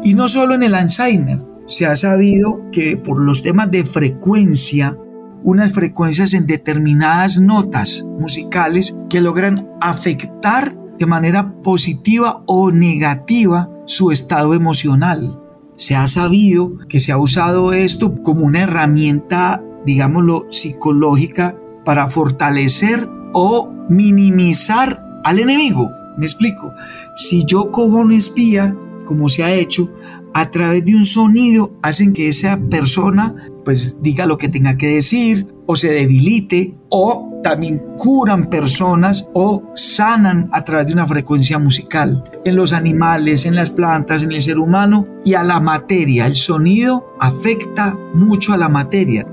Y 0.04 0.16
no 0.16 0.28
solo 0.28 0.56
en 0.56 0.64
el 0.64 0.76
Alzheimer, 0.76 1.40
se 1.66 1.86
ha 1.86 1.96
sabido 1.96 2.70
que 2.72 2.98
por 2.98 3.22
los 3.22 3.42
temas 3.42 3.72
de 3.72 3.86
frecuencia, 3.86 4.98
unas 5.44 5.72
frecuencias 5.72 6.34
en 6.34 6.46
determinadas 6.46 7.40
notas 7.40 8.04
musicales 8.20 8.98
que 9.10 9.22
logran 9.22 9.70
afectar 9.82 10.76
de 11.00 11.06
manera 11.06 11.54
positiva 11.64 12.44
o 12.48 12.72
negativa 12.72 13.70
su 13.86 14.12
estado 14.12 14.54
emocional. 14.54 15.43
Se 15.84 15.98
ha 15.98 16.08
sabido 16.08 16.78
que 16.88 17.02
se 17.02 17.12
ha 17.12 17.18
usado 17.18 17.74
esto 17.74 18.16
como 18.24 18.46
una 18.46 18.62
herramienta, 18.62 19.62
digámoslo, 19.86 20.46
psicológica 20.50 21.58
para 21.84 22.08
fortalecer 22.08 23.10
o 23.34 23.70
minimizar 23.90 25.04
al 25.26 25.40
enemigo. 25.40 25.92
Me 26.16 26.26
explico. 26.26 26.72
Si 27.18 27.44
yo 27.44 27.70
cojo 27.70 27.98
un 27.98 28.14
espía 28.14 28.74
como 29.04 29.28
se 29.28 29.44
ha 29.44 29.54
hecho, 29.54 29.94
a 30.34 30.52
través 30.52 30.86
de 30.86 30.96
un 30.96 31.06
sonido 31.06 31.74
hacen 31.82 32.14
que 32.14 32.28
esa 32.28 32.60
persona 32.70 33.36
pues 33.64 34.00
diga 34.02 34.26
lo 34.26 34.38
que 34.38 34.50
tenga 34.50 34.78
que 34.78 34.88
decir 34.88 35.48
o 35.66 35.76
se 35.76 35.90
debilite 35.90 36.76
o 36.90 37.34
también 37.44 37.82
curan 37.98 38.50
personas 38.50 39.30
o 39.34 39.64
sanan 39.76 40.50
a 40.54 40.64
través 40.64 40.88
de 40.88 40.94
una 40.94 41.08
frecuencia 41.08 41.60
musical. 41.60 42.24
En 42.46 42.56
los 42.56 42.74
animales, 42.74 43.46
en 43.46 43.56
las 43.56 43.70
plantas, 43.70 44.24
en 44.24 44.32
el 44.32 44.42
ser 44.42 44.58
humano 44.58 45.08
y 45.24 45.36
a 45.36 45.44
la 45.44 45.60
materia. 45.60 46.26
El 46.26 46.36
sonido 46.36 47.06
afecta 47.20 47.98
mucho 48.16 48.54
a 48.54 48.58
la 48.58 48.70
materia. 48.70 49.28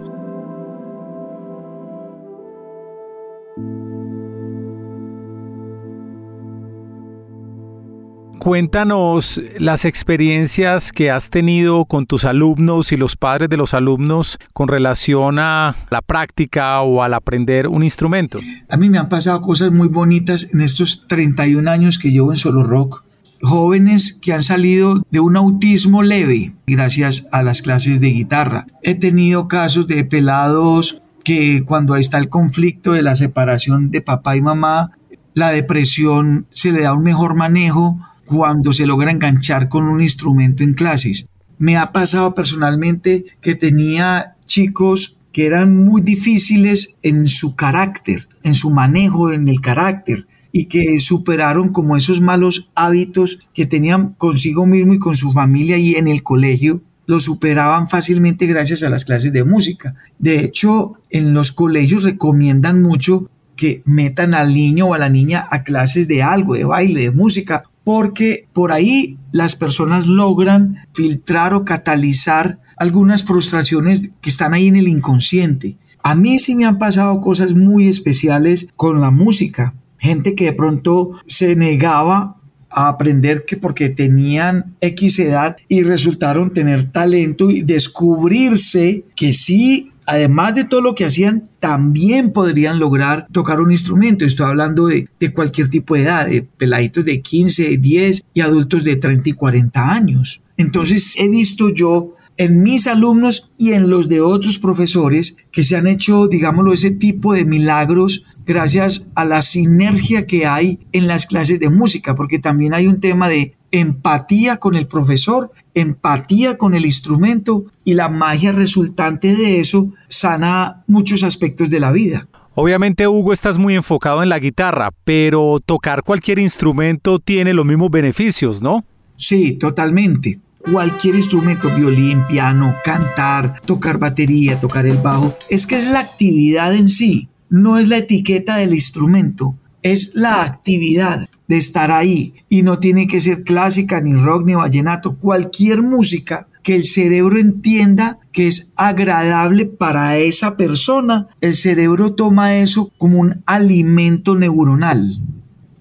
Cuéntanos 8.41 9.39
las 9.59 9.85
experiencias 9.85 10.93
que 10.93 11.11
has 11.11 11.29
tenido 11.29 11.85
con 11.85 12.07
tus 12.07 12.25
alumnos 12.25 12.91
y 12.91 12.97
los 12.97 13.15
padres 13.15 13.51
de 13.51 13.59
los 13.59 13.75
alumnos 13.75 14.39
con 14.55 14.69
relación 14.69 15.39
a 15.39 15.77
la 15.91 16.01
práctica 16.01 16.81
o 16.81 17.03
al 17.03 17.13
aprender 17.13 17.69
un 17.69 17.83
instrumento. 17.83 18.39
A 18.71 18.79
mí 18.79 18.89
me 18.89 18.97
han 18.97 19.11
pasado 19.11 19.43
cosas 19.43 19.73
muy 19.73 19.89
bonitas 19.89 20.49
en 20.55 20.63
estos 20.63 21.07
31 21.07 21.71
años 21.71 21.99
que 21.99 22.11
llevo 22.11 22.33
en 22.33 22.39
Solo 22.39 22.65
Rock. 22.65 23.05
Jóvenes 23.43 24.15
que 24.15 24.33
han 24.33 24.43
salido 24.43 25.03
de 25.11 25.21
un 25.21 25.37
autismo 25.37 26.03
leve 26.03 26.55
gracias 26.67 27.29
a 27.33 27.43
las 27.43 27.61
clases 27.61 28.01
de 28.01 28.09
guitarra. 28.09 28.67
He 28.83 28.95
tenido 28.95 29.49
casos 29.49 29.87
de 29.87 30.03
pelados 30.05 31.03
que 31.25 31.63
cuando 31.67 31.95
está 31.95 32.17
el 32.17 32.31
conflicto 32.31 32.93
de 32.93 33.03
la 33.03 33.17
separación 33.17 33.91
de 33.91 34.01
papá 34.01 34.35
y 34.35 34.41
mamá, 34.41 34.93
la 35.35 35.51
depresión 35.51 36.47
se 36.55 36.73
le 36.73 36.81
da 36.81 36.95
un 36.95 37.03
mejor 37.03 37.35
manejo 37.35 37.99
cuando 38.31 38.73
se 38.73 38.87
logra 38.87 39.11
enganchar 39.11 39.69
con 39.69 39.89
un 39.89 40.01
instrumento 40.01 40.63
en 40.63 40.75
clases. 40.75 41.29
Me 41.59 41.77
ha 41.77 41.91
pasado 41.91 42.33
personalmente 42.33 43.25
que 43.41 43.57
tenía 43.57 44.37
chicos 44.45 45.19
que 45.33 45.47
eran 45.47 45.77
muy 45.77 46.01
difíciles 46.01 46.97
en 47.03 47.27
su 47.27 47.57
carácter, 47.57 48.29
en 48.45 48.55
su 48.55 48.71
manejo 48.71 49.33
en 49.33 49.49
el 49.49 49.61
carácter 49.61 50.29
y 50.53 50.67
que 50.67 51.01
superaron 51.01 51.71
como 51.71 51.97
esos 51.97 52.21
malos 52.21 52.71
hábitos 52.77 53.41
que 53.53 53.67
tenían 53.67 54.15
consigo 54.15 54.65
mismo 54.65 54.95
y 54.95 55.01
con 55.01 55.17
su 55.17 55.33
familia 55.33 55.77
y 55.77 55.97
en 55.97 56.07
el 56.07 56.23
colegio 56.23 56.83
lo 57.07 57.19
superaban 57.19 57.89
fácilmente 57.89 58.47
gracias 58.47 58.85
a 58.85 58.91
las 58.91 59.05
clases 59.05 59.33
de 59.33 59.43
música. 59.43 59.97
De 60.21 60.45
hecho, 60.45 60.95
en 61.11 61.35
los 61.35 61.51
colegios 61.51 62.05
recomiendan 62.05 62.81
mucho 62.81 63.29
que 63.57 63.83
metan 63.85 64.35
al 64.35 64.55
niño 64.55 64.87
o 64.87 64.95
a 64.95 64.99
la 64.99 65.09
niña 65.09 65.45
a 65.51 65.65
clases 65.65 66.09
de 66.09 66.23
algo, 66.23 66.55
de 66.55 66.65
baile, 66.65 67.03
de 67.03 67.11
música, 67.11 67.65
porque 67.93 68.47
por 68.53 68.71
ahí 68.71 69.19
las 69.33 69.57
personas 69.57 70.07
logran 70.07 70.77
filtrar 70.93 71.55
o 71.55 71.65
catalizar 71.65 72.61
algunas 72.77 73.25
frustraciones 73.25 74.13
que 74.21 74.31
están 74.31 74.55
ahí 74.55 74.69
en 74.69 74.77
el 74.77 74.87
inconsciente. 74.87 75.77
A 76.01 76.15
mí 76.15 76.39
sí 76.39 76.55
me 76.55 76.67
han 76.67 76.79
pasado 76.79 77.21
cosas 77.21 77.57
muy 77.57 77.89
especiales 77.89 78.69
con 78.77 79.01
la 79.01 79.11
música. 79.11 79.75
Gente 79.99 80.37
que 80.37 80.45
de 80.45 80.53
pronto 80.53 81.19
se 81.27 81.57
negaba 81.57 82.37
a 82.71 82.87
aprender 82.87 83.45
que 83.45 83.57
porque 83.57 83.89
tenían 83.89 84.77
X 84.81 85.19
edad 85.19 85.57
y 85.67 85.83
resultaron 85.83 86.53
tener 86.53 86.93
talento 86.93 87.51
y 87.51 87.63
descubrirse 87.63 89.05
que 89.17 89.33
sí 89.33 89.91
además 90.11 90.57
de 90.57 90.65
todo 90.65 90.81
lo 90.81 90.97
que 90.97 91.05
hacían, 91.05 91.49
también 91.61 92.33
podrían 92.33 92.81
lograr 92.81 93.29
tocar 93.31 93.61
un 93.61 93.71
instrumento. 93.71 94.25
Estoy 94.25 94.47
hablando 94.47 94.89
de, 94.89 95.09
cualquier 95.33 95.69
tipo 95.69 95.95
de 95.95 96.03
edad, 96.03 96.27
de 96.27 96.43
peladitos 96.43 97.05
de 97.05 97.23
15, 97.23 97.77
10 97.77 98.25
y 98.35 98.41
adultos 98.41 98.83
de 98.83 98.97
30 98.97 99.29
y 99.29 99.33
40 99.35 99.93
años. 99.93 100.43
Entonces 100.57 101.15
he 101.17 101.29
visto 101.29 101.69
yo 101.73 102.17
en 102.37 102.61
mis 102.61 102.89
alumnos 102.89 103.53
y 103.57 103.73
en 103.73 103.89
los 103.89 104.09
de 104.09 104.21
otros 104.21 104.59
profesores 104.59 105.37
que 105.53 105.63
se 105.63 105.77
han 105.77 105.87
hecho, 105.87 106.27
digámoslo, 106.27 106.73
ese 106.73 106.91
tipo 106.91 107.33
de 107.33 107.45
milagros 107.45 108.27
gracias 108.45 109.09
a 109.15 109.25
la 109.25 109.43
sinergia 109.43 110.27
que 110.27 110.45
hay 110.45 110.81
en 110.91 111.07
las 111.07 111.27
clases 111.27 111.61
de 111.61 111.71
música, 111.71 112.17
porque 112.17 112.41
también 112.41 112.75
hay 112.75 112.89
un 112.89 112.99
tema 112.99 113.29
de 113.29 113.55
empatía 113.71 114.59
con 114.59 114.75
el 114.75 114.87
profesor, 114.87 115.53
empatía 115.75 116.59
con 116.59 116.75
el 116.75 116.85
instrumento 116.85 117.65
y 117.85 117.95
la 117.95 118.09
magia 118.09 118.53
resultante 118.53 119.35
de 119.37 119.61
eso 119.61 119.93
sana 120.09 120.83
muchos 120.87 121.23
aspectos 121.23 121.71
de 121.71 121.81
la 121.81 121.93
vida. 121.93 122.29
Obviamente, 122.55 123.07
Hugo, 123.07 123.33
estás 123.33 123.59
muy 123.59 123.75
enfocado 123.75 124.23
en 124.23 124.29
la 124.29 124.39
guitarra, 124.39 124.91
pero 125.05 125.61
tocar 125.65 126.03
cualquier 126.03 126.39
instrumento 126.41 127.19
tiene 127.19 127.55
los 127.55 127.65
mismos 127.65 127.91
beneficios, 127.91 128.61
¿no? 128.61 128.85
Sí, 129.17 129.53
totalmente. 129.53 130.41
Cualquier 130.71 131.15
instrumento, 131.15 131.75
violín, 131.75 132.27
piano, 132.27 132.75
cantar, 132.85 133.61
tocar 133.61 133.99
batería, 133.99 134.61
tocar 134.61 134.85
el 134.87 134.99
bajo, 134.99 135.35
es 135.49 135.67
que 135.67 135.77
es 135.77 135.87
la 135.87 136.01
actividad 136.01 136.75
en 136.75 136.89
sí, 136.89 137.29
no 137.49 137.79
es 137.79 137.89
la 137.89 137.99
etiqueta 137.99 138.57
del 138.57 138.75
instrumento, 138.75 139.55
es 139.83 140.15
la 140.15 140.43
actividad 140.43 141.29
de 141.49 141.57
estar 141.57 141.91
ahí 141.91 142.35
y 142.49 142.63
no 142.63 142.79
tiene 142.79 143.07
que 143.07 143.21
ser 143.21 143.43
clásica 143.43 144.01
ni 144.01 144.15
rock 144.15 144.47
ni 144.47 144.55
vallenato, 144.55 145.17
cualquier 145.17 145.83
música 145.83 146.47
que 146.63 146.77
el 146.77 146.85
cerebro 146.85 147.39
entienda 147.39 148.19
que 148.33 148.47
es 148.47 148.73
agradable 148.77 149.67
para 149.67 150.19
esa 150.19 150.57
persona, 150.57 151.29
el 151.41 151.57
cerebro 151.57 152.15
toma 152.15 152.57
eso 152.57 152.93
como 152.99 153.19
un 153.19 153.43
alimento 153.47 154.37
neuronal. 154.37 155.11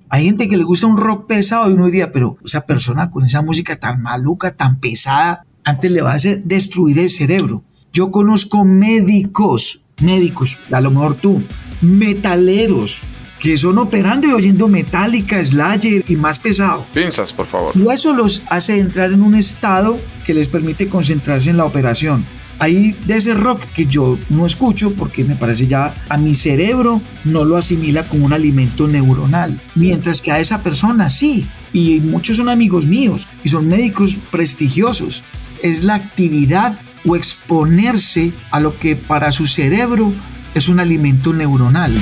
Hay 0.09 0.25
gente 0.25 0.47
que 0.47 0.57
le 0.57 0.63
gusta 0.63 0.87
un 0.87 0.97
rock 0.97 1.27
pesado 1.27 1.69
y 1.69 1.73
uno 1.73 1.85
diría, 1.85 2.11
pero 2.11 2.37
esa 2.43 2.65
persona 2.65 3.11
con 3.11 3.25
esa 3.25 3.41
música 3.41 3.75
tan 3.75 4.01
maluca, 4.01 4.55
tan 4.55 4.79
pesada, 4.79 5.45
antes 5.63 5.91
le 5.91 6.01
va 6.01 6.13
a 6.13 6.15
hacer 6.15 6.43
destruir 6.43 6.97
el 6.97 7.09
cerebro. 7.09 7.63
Yo 7.93 8.09
conozco 8.09 8.65
médicos, 8.65 9.83
médicos, 10.01 10.57
a 10.71 10.81
lo 10.81 10.89
mejor 10.89 11.15
tú, 11.15 11.43
metaleros, 11.81 13.01
que 13.39 13.57
son 13.57 13.77
operando 13.77 14.27
y 14.27 14.31
oyendo 14.31 14.67
metálica, 14.67 15.43
Slayer 15.43 16.03
y 16.07 16.15
más 16.15 16.39
pesado. 16.39 16.85
Piensas, 16.93 17.31
por 17.33 17.47
favor. 17.47 17.71
Y 17.75 17.89
eso 17.89 18.13
los 18.13 18.43
hace 18.49 18.79
entrar 18.79 19.11
en 19.11 19.21
un 19.21 19.35
estado 19.35 19.97
que 20.25 20.33
les 20.33 20.47
permite 20.47 20.89
concentrarse 20.89 21.49
en 21.49 21.57
la 21.57 21.65
operación. 21.65 22.25
Hay 22.61 22.91
de 23.05 23.15
ese 23.15 23.33
rock 23.33 23.61
que 23.73 23.85
yo 23.85 24.19
no 24.29 24.45
escucho 24.45 24.93
porque 24.93 25.23
me 25.23 25.35
parece 25.35 25.65
ya 25.65 25.93
a 26.09 26.17
mi 26.17 26.35
cerebro 26.35 27.01
no 27.23 27.45
lo 27.45 27.55
asimila 27.55 28.03
como 28.03 28.25
un 28.25 28.33
alimento 28.33 28.85
neuronal, 28.85 29.61
mientras 29.75 30.21
que 30.21 30.33
a 30.33 30.39
esa 30.39 30.61
persona 30.61 31.09
sí. 31.09 31.47
Y 31.71 32.01
muchos 32.01 32.35
son 32.35 32.49
amigos 32.49 32.85
míos 32.85 33.27
y 33.45 33.49
son 33.49 33.69
médicos 33.69 34.17
prestigiosos. 34.29 35.23
Es 35.63 35.85
la 35.85 35.95
actividad 35.95 36.81
o 37.05 37.15
exponerse 37.15 38.33
a 38.51 38.59
lo 38.59 38.77
que 38.77 38.97
para 38.97 39.31
su 39.31 39.47
cerebro 39.47 40.13
es 40.53 40.67
un 40.67 40.81
alimento 40.81 41.31
neuronal. 41.31 41.95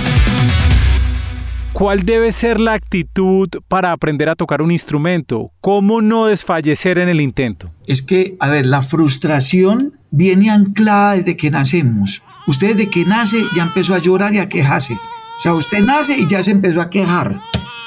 ¿Cuál 1.78 2.06
debe 2.06 2.32
ser 2.32 2.60
la 2.60 2.74
actitud 2.74 3.50
para 3.68 3.92
aprender 3.92 4.30
a 4.30 4.36
tocar 4.36 4.64
un 4.64 4.72
instrumento? 4.72 5.52
¿Cómo 5.62 6.02
no 6.02 6.26
desfallecer 6.26 6.98
en 6.98 7.08
el 7.08 7.22
intento? 7.22 7.72
Es 7.86 8.02
que, 8.02 8.36
a 8.40 8.48
ver, 8.48 8.66
la 8.66 8.82
frustración 8.82 9.94
viene 10.10 10.50
anclada 10.50 11.12
desde 11.12 11.38
que 11.38 11.52
nacemos. 11.52 12.24
Usted 12.48 12.70
desde 12.70 12.90
que 12.90 13.06
nace 13.06 13.44
ya 13.56 13.62
empezó 13.62 13.94
a 13.94 14.00
llorar 14.00 14.34
y 14.34 14.40
a 14.40 14.50
quejarse. 14.50 14.96
O 14.96 15.40
sea, 15.40 15.54
usted 15.54 15.82
nace 15.82 16.18
y 16.18 16.28
ya 16.28 16.42
se 16.42 16.50
empezó 16.50 16.82
a 16.82 16.90
quejar. 16.90 17.40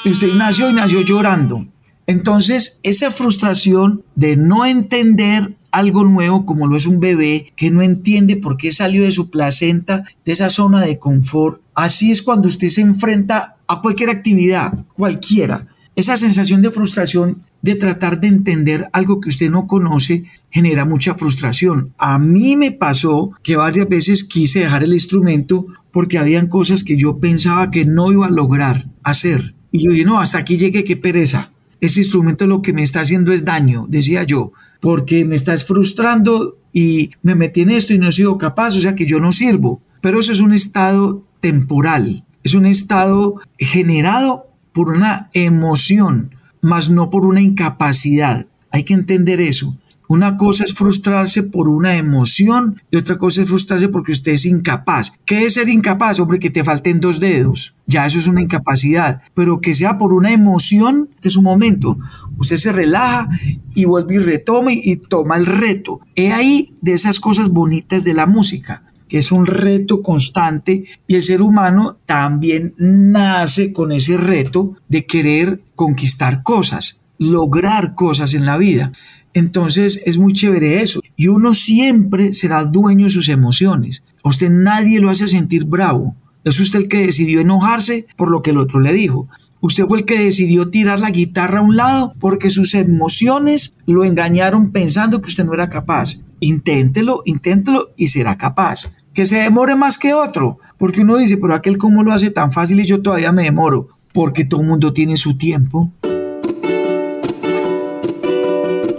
Usted 0.04 0.34
nació 0.34 0.70
y 0.70 0.74
nació 0.74 1.00
llorando. 1.00 1.66
Entonces, 2.06 2.78
esa 2.84 3.10
frustración 3.10 4.04
de 4.14 4.36
no 4.36 4.66
entender 4.66 5.56
algo 5.72 6.04
nuevo 6.04 6.46
como 6.46 6.68
lo 6.68 6.76
es 6.76 6.86
un 6.86 7.00
bebé 7.00 7.52
que 7.56 7.72
no 7.72 7.82
entiende 7.82 8.36
por 8.36 8.56
qué 8.56 8.70
salió 8.70 9.02
de 9.02 9.10
su 9.10 9.30
placenta, 9.30 10.04
de 10.24 10.32
esa 10.32 10.48
zona 10.48 10.80
de 10.80 10.98
confort, 10.98 11.60
así 11.74 12.12
es 12.12 12.22
cuando 12.22 12.46
usted 12.46 12.68
se 12.68 12.82
enfrenta 12.82 13.56
a 13.70 13.80
cualquier 13.80 14.10
actividad, 14.10 14.84
cualquiera. 14.94 15.68
Esa 15.94 16.16
sensación 16.16 16.60
de 16.62 16.70
frustración 16.70 17.42
de 17.62 17.74
tratar 17.76 18.20
de 18.20 18.28
entender 18.28 18.88
algo 18.92 19.20
que 19.20 19.28
usted 19.28 19.50
no 19.50 19.66
conoce 19.66 20.24
genera 20.50 20.84
mucha 20.84 21.14
frustración. 21.14 21.92
A 21.98 22.18
mí 22.18 22.56
me 22.56 22.72
pasó 22.72 23.32
que 23.42 23.56
varias 23.56 23.88
veces 23.88 24.24
quise 24.24 24.60
dejar 24.60 24.82
el 24.82 24.92
instrumento 24.92 25.66
porque 25.92 26.18
habían 26.18 26.48
cosas 26.48 26.84
que 26.84 26.96
yo 26.96 27.18
pensaba 27.18 27.70
que 27.70 27.84
no 27.84 28.10
iba 28.12 28.26
a 28.26 28.30
lograr 28.30 28.86
hacer. 29.02 29.54
Y 29.70 29.84
yo 29.84 29.92
dije, 29.92 30.04
no, 30.04 30.20
hasta 30.20 30.38
aquí 30.38 30.56
llegué, 30.56 30.84
qué 30.84 30.96
pereza. 30.96 31.52
Este 31.80 32.00
instrumento 32.00 32.46
lo 32.46 32.62
que 32.62 32.72
me 32.72 32.82
está 32.82 33.00
haciendo 33.00 33.32
es 33.32 33.44
daño, 33.44 33.86
decía 33.88 34.24
yo, 34.24 34.52
porque 34.80 35.24
me 35.24 35.36
estás 35.36 35.64
frustrando 35.64 36.58
y 36.72 37.10
me 37.22 37.34
metí 37.34 37.62
en 37.62 37.70
esto 37.70 37.94
y 37.94 37.98
no 37.98 38.08
he 38.08 38.12
sido 38.12 38.36
capaz, 38.36 38.76
o 38.76 38.80
sea 38.80 38.94
que 38.94 39.06
yo 39.06 39.20
no 39.20 39.32
sirvo. 39.32 39.80
Pero 40.00 40.20
eso 40.20 40.32
es 40.32 40.40
un 40.40 40.52
estado 40.52 41.24
temporal, 41.40 42.24
es 42.42 42.54
un 42.54 42.66
estado 42.66 43.36
generado 43.58 44.46
por 44.72 44.90
una 44.90 45.28
emoción, 45.32 46.34
mas 46.60 46.90
no 46.90 47.10
por 47.10 47.24
una 47.24 47.42
incapacidad. 47.42 48.46
Hay 48.70 48.84
que 48.84 48.94
entender 48.94 49.40
eso. 49.40 49.76
Una 50.10 50.36
cosa 50.36 50.64
es 50.64 50.74
frustrarse 50.74 51.44
por 51.44 51.68
una 51.68 51.96
emoción 51.96 52.82
y 52.90 52.96
otra 52.96 53.16
cosa 53.16 53.42
es 53.42 53.48
frustrarse 53.48 53.88
porque 53.88 54.10
usted 54.10 54.32
es 54.32 54.44
incapaz. 54.44 55.12
¿Qué 55.24 55.46
es 55.46 55.54
ser 55.54 55.68
incapaz? 55.68 56.18
Hombre, 56.18 56.40
que 56.40 56.50
te 56.50 56.64
falten 56.64 56.98
dos 56.98 57.20
dedos. 57.20 57.76
Ya 57.86 58.06
eso 58.06 58.18
es 58.18 58.26
una 58.26 58.40
incapacidad. 58.40 59.22
Pero 59.34 59.60
que 59.60 59.72
sea 59.72 59.98
por 59.98 60.12
una 60.12 60.32
emoción, 60.32 61.10
este 61.14 61.28
es 61.28 61.36
un 61.36 61.44
momento. 61.44 61.96
Usted 62.38 62.56
se 62.56 62.72
relaja 62.72 63.28
y 63.72 63.84
vuelve 63.84 64.16
y 64.16 64.18
retoma 64.18 64.72
y 64.72 64.96
toma 64.96 65.36
el 65.36 65.46
reto. 65.46 66.00
He 66.16 66.32
ahí 66.32 66.74
de 66.80 66.94
esas 66.94 67.20
cosas 67.20 67.48
bonitas 67.48 68.02
de 68.02 68.14
la 68.14 68.26
música 68.26 68.89
que 69.10 69.18
es 69.18 69.32
un 69.32 69.44
reto 69.44 70.02
constante 70.02 70.84
y 71.08 71.16
el 71.16 71.24
ser 71.24 71.42
humano 71.42 71.98
también 72.06 72.74
nace 72.78 73.72
con 73.72 73.90
ese 73.90 74.16
reto 74.16 74.76
de 74.88 75.04
querer 75.04 75.60
conquistar 75.74 76.44
cosas, 76.44 77.00
lograr 77.18 77.96
cosas 77.96 78.34
en 78.34 78.46
la 78.46 78.56
vida. 78.56 78.92
Entonces 79.34 80.00
es 80.06 80.16
muy 80.16 80.32
chévere 80.32 80.80
eso. 80.80 81.02
Y 81.16 81.26
uno 81.26 81.54
siempre 81.54 82.34
será 82.34 82.64
dueño 82.64 83.06
de 83.06 83.10
sus 83.10 83.28
emociones. 83.28 84.04
A 84.22 84.28
usted 84.28 84.48
nadie 84.48 85.00
lo 85.00 85.10
hace 85.10 85.26
sentir 85.26 85.64
bravo. 85.64 86.14
Es 86.44 86.60
usted 86.60 86.78
el 86.78 86.88
que 86.88 87.04
decidió 87.06 87.40
enojarse 87.40 88.06
por 88.16 88.30
lo 88.30 88.42
que 88.42 88.50
el 88.50 88.58
otro 88.58 88.78
le 88.78 88.92
dijo. 88.92 89.28
Usted 89.60 89.86
fue 89.88 89.98
el 89.98 90.04
que 90.04 90.24
decidió 90.24 90.70
tirar 90.70 91.00
la 91.00 91.10
guitarra 91.10 91.58
a 91.58 91.62
un 91.62 91.76
lado 91.76 92.12
porque 92.20 92.48
sus 92.48 92.74
emociones 92.74 93.74
lo 93.86 94.04
engañaron 94.04 94.70
pensando 94.70 95.20
que 95.20 95.26
usted 95.26 95.44
no 95.44 95.52
era 95.52 95.68
capaz. 95.68 96.20
Inténtelo, 96.38 97.22
inténtelo 97.26 97.90
y 97.96 98.06
será 98.06 98.38
capaz 98.38 98.90
que 99.12 99.24
se 99.24 99.38
demore 99.38 99.76
más 99.76 99.98
que 99.98 100.14
otro, 100.14 100.58
porque 100.78 101.02
uno 101.02 101.16
dice, 101.16 101.36
pero 101.36 101.54
aquel 101.54 101.78
cómo 101.78 102.02
lo 102.02 102.12
hace 102.12 102.30
tan 102.30 102.52
fácil 102.52 102.80
y 102.80 102.86
yo 102.86 103.02
todavía 103.02 103.32
me 103.32 103.44
demoro, 103.44 103.88
porque 104.12 104.44
todo 104.44 104.60
el 104.60 104.68
mundo 104.68 104.92
tiene 104.92 105.16
su 105.16 105.36
tiempo. 105.36 105.90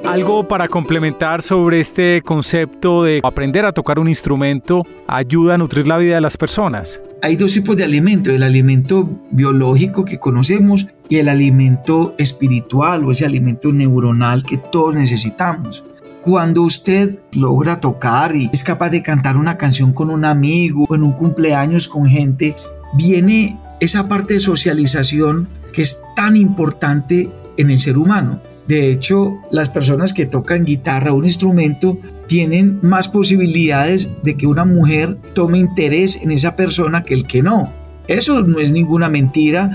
Algo 0.05 0.45
para 0.45 0.67
complementar 0.67 1.41
sobre 1.41 1.79
este 1.79 2.21
concepto 2.25 3.05
de 3.05 3.21
aprender 3.23 3.65
a 3.65 3.71
tocar 3.71 3.97
un 3.97 4.09
instrumento 4.09 4.85
ayuda 5.07 5.53
a 5.53 5.57
nutrir 5.57 5.87
la 5.87 5.97
vida 5.97 6.15
de 6.15 6.21
las 6.21 6.35
personas. 6.35 6.99
Hay 7.21 7.37
dos 7.37 7.53
tipos 7.53 7.77
de 7.77 7.85
alimento, 7.85 8.29
el 8.29 8.43
alimento 8.43 9.09
biológico 9.31 10.03
que 10.03 10.19
conocemos 10.19 10.87
y 11.07 11.19
el 11.19 11.29
alimento 11.29 12.13
espiritual 12.17 13.05
o 13.05 13.13
ese 13.13 13.25
alimento 13.25 13.71
neuronal 13.71 14.43
que 14.43 14.57
todos 14.57 14.95
necesitamos. 14.95 15.85
Cuando 16.23 16.61
usted 16.61 17.17
logra 17.33 17.79
tocar 17.79 18.35
y 18.35 18.47
es 18.53 18.63
capaz 18.63 18.91
de 18.91 19.01
cantar 19.01 19.37
una 19.37 19.57
canción 19.57 19.91
con 19.91 20.11
un 20.11 20.23
amigo 20.23 20.85
en 20.93 21.01
un 21.01 21.13
cumpleaños 21.13 21.87
con 21.87 22.05
gente, 22.05 22.55
viene 22.93 23.57
esa 23.79 24.07
parte 24.07 24.35
de 24.35 24.39
socialización 24.39 25.47
que 25.73 25.81
es 25.81 26.03
tan 26.15 26.35
importante 26.35 27.31
en 27.57 27.71
el 27.71 27.79
ser 27.79 27.97
humano. 27.97 28.39
De 28.67 28.91
hecho, 28.91 29.39
las 29.49 29.69
personas 29.69 30.13
que 30.13 30.27
tocan 30.27 30.63
guitarra 30.63 31.11
o 31.11 31.17
un 31.17 31.25
instrumento 31.25 31.97
tienen 32.27 32.77
más 32.83 33.09
posibilidades 33.09 34.07
de 34.21 34.37
que 34.37 34.45
una 34.45 34.63
mujer 34.63 35.17
tome 35.33 35.57
interés 35.57 36.19
en 36.21 36.29
esa 36.29 36.55
persona 36.55 37.03
que 37.03 37.15
el 37.15 37.25
que 37.25 37.41
no. 37.41 37.73
Eso 38.07 38.41
no 38.41 38.59
es 38.59 38.71
ninguna 38.71 39.09
mentira, 39.09 39.71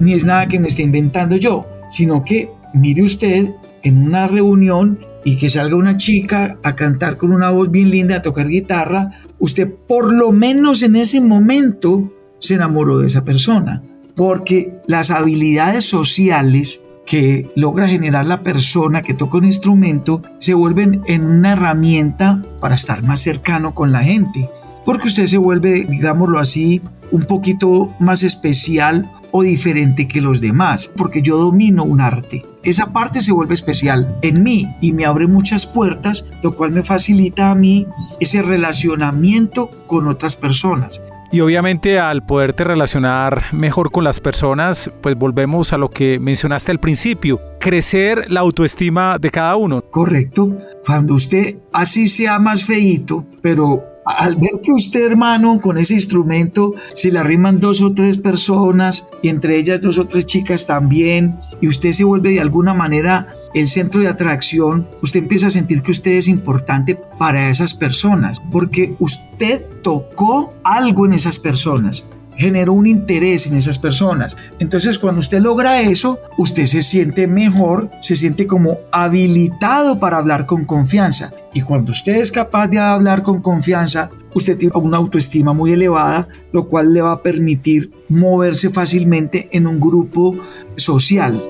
ni 0.00 0.14
es 0.14 0.24
nada 0.24 0.48
que 0.48 0.58
me 0.58 0.68
esté 0.68 0.82
inventando 0.82 1.36
yo, 1.36 1.68
sino 1.90 2.24
que 2.24 2.50
mire 2.72 3.02
usted 3.02 3.50
en 3.82 3.98
una 4.02 4.26
reunión 4.26 5.09
y 5.24 5.36
que 5.36 5.48
salga 5.48 5.76
una 5.76 5.96
chica 5.96 6.58
a 6.62 6.76
cantar 6.76 7.16
con 7.16 7.32
una 7.32 7.50
voz 7.50 7.70
bien 7.70 7.90
linda, 7.90 8.16
a 8.16 8.22
tocar 8.22 8.48
guitarra, 8.48 9.20
usted 9.38 9.72
por 9.86 10.12
lo 10.12 10.32
menos 10.32 10.82
en 10.82 10.96
ese 10.96 11.20
momento 11.20 12.12
se 12.38 12.54
enamoró 12.54 12.98
de 12.98 13.06
esa 13.06 13.24
persona. 13.24 13.82
Porque 14.14 14.74
las 14.86 15.10
habilidades 15.10 15.84
sociales 15.84 16.82
que 17.06 17.50
logra 17.56 17.88
generar 17.88 18.26
la 18.26 18.42
persona 18.42 19.02
que 19.02 19.14
toca 19.14 19.38
un 19.38 19.44
instrumento 19.44 20.22
se 20.38 20.54
vuelven 20.54 21.02
en 21.06 21.24
una 21.24 21.52
herramienta 21.52 22.42
para 22.60 22.76
estar 22.76 23.02
más 23.02 23.20
cercano 23.20 23.74
con 23.74 23.92
la 23.92 24.02
gente. 24.02 24.48
Porque 24.84 25.08
usted 25.08 25.26
se 25.26 25.38
vuelve, 25.38 25.86
digámoslo 25.88 26.38
así, 26.38 26.80
un 27.10 27.24
poquito 27.24 27.92
más 27.98 28.22
especial 28.22 29.10
o 29.32 29.42
diferente 29.42 30.08
que 30.08 30.20
los 30.20 30.40
demás, 30.40 30.90
porque 30.96 31.22
yo 31.22 31.36
domino 31.38 31.84
un 31.84 32.00
arte. 32.00 32.44
Esa 32.62 32.92
parte 32.92 33.20
se 33.20 33.32
vuelve 33.32 33.54
especial 33.54 34.18
en 34.22 34.42
mí 34.42 34.66
y 34.80 34.92
me 34.92 35.04
abre 35.04 35.26
muchas 35.26 35.66
puertas, 35.66 36.26
lo 36.42 36.54
cual 36.54 36.72
me 36.72 36.82
facilita 36.82 37.50
a 37.50 37.54
mí 37.54 37.86
ese 38.20 38.42
relacionamiento 38.42 39.70
con 39.86 40.08
otras 40.08 40.36
personas. 40.36 41.00
Y 41.32 41.40
obviamente 41.40 42.00
al 42.00 42.26
poderte 42.26 42.64
relacionar 42.64 43.54
mejor 43.54 43.92
con 43.92 44.02
las 44.02 44.18
personas, 44.18 44.90
pues 45.00 45.16
volvemos 45.16 45.72
a 45.72 45.78
lo 45.78 45.88
que 45.88 46.18
mencionaste 46.18 46.72
al 46.72 46.80
principio, 46.80 47.40
crecer 47.60 48.28
la 48.30 48.40
autoestima 48.40 49.16
de 49.16 49.30
cada 49.30 49.54
uno. 49.54 49.82
Correcto. 49.90 50.58
Cuando 50.84 51.14
usted 51.14 51.58
así 51.72 52.08
sea 52.08 52.40
más 52.40 52.64
feito, 52.64 53.24
pero 53.42 53.84
al 54.10 54.36
ver 54.36 54.60
que 54.62 54.72
usted, 54.72 55.06
hermano, 55.06 55.60
con 55.60 55.78
ese 55.78 55.94
instrumento, 55.94 56.74
si 56.94 57.10
le 57.10 57.18
arriman 57.18 57.60
dos 57.60 57.80
o 57.82 57.92
tres 57.92 58.18
personas 58.18 59.08
y 59.22 59.28
entre 59.28 59.58
ellas 59.58 59.80
dos 59.80 59.98
o 59.98 60.06
tres 60.06 60.26
chicas 60.26 60.66
también, 60.66 61.38
y 61.60 61.68
usted 61.68 61.92
se 61.92 62.04
vuelve 62.04 62.30
de 62.30 62.40
alguna 62.40 62.74
manera 62.74 63.28
el 63.54 63.68
centro 63.68 64.00
de 64.00 64.08
atracción, 64.08 64.86
usted 65.02 65.20
empieza 65.20 65.48
a 65.48 65.50
sentir 65.50 65.82
que 65.82 65.90
usted 65.90 66.12
es 66.12 66.28
importante 66.28 66.98
para 67.18 67.50
esas 67.50 67.74
personas, 67.74 68.40
porque 68.50 68.94
usted 68.98 69.66
tocó 69.82 70.52
algo 70.62 71.06
en 71.06 71.12
esas 71.12 71.38
personas 71.38 72.04
generó 72.40 72.72
un 72.72 72.86
interés 72.86 73.46
en 73.46 73.56
esas 73.56 73.78
personas. 73.78 74.36
Entonces 74.58 74.98
cuando 74.98 75.18
usted 75.20 75.40
logra 75.40 75.82
eso, 75.82 76.18
usted 76.38 76.64
se 76.64 76.82
siente 76.82 77.26
mejor, 77.26 77.90
se 78.00 78.16
siente 78.16 78.46
como 78.46 78.78
habilitado 78.92 80.00
para 80.00 80.16
hablar 80.16 80.46
con 80.46 80.64
confianza. 80.64 81.32
Y 81.52 81.60
cuando 81.62 81.92
usted 81.92 82.16
es 82.16 82.32
capaz 82.32 82.68
de 82.68 82.78
hablar 82.78 83.22
con 83.22 83.42
confianza, 83.42 84.10
usted 84.34 84.56
tiene 84.56 84.72
una 84.76 84.96
autoestima 84.96 85.52
muy 85.52 85.72
elevada, 85.72 86.28
lo 86.52 86.66
cual 86.66 86.94
le 86.94 87.02
va 87.02 87.12
a 87.12 87.22
permitir 87.22 87.90
moverse 88.08 88.70
fácilmente 88.70 89.48
en 89.52 89.66
un 89.66 89.78
grupo 89.78 90.36
social. 90.76 91.40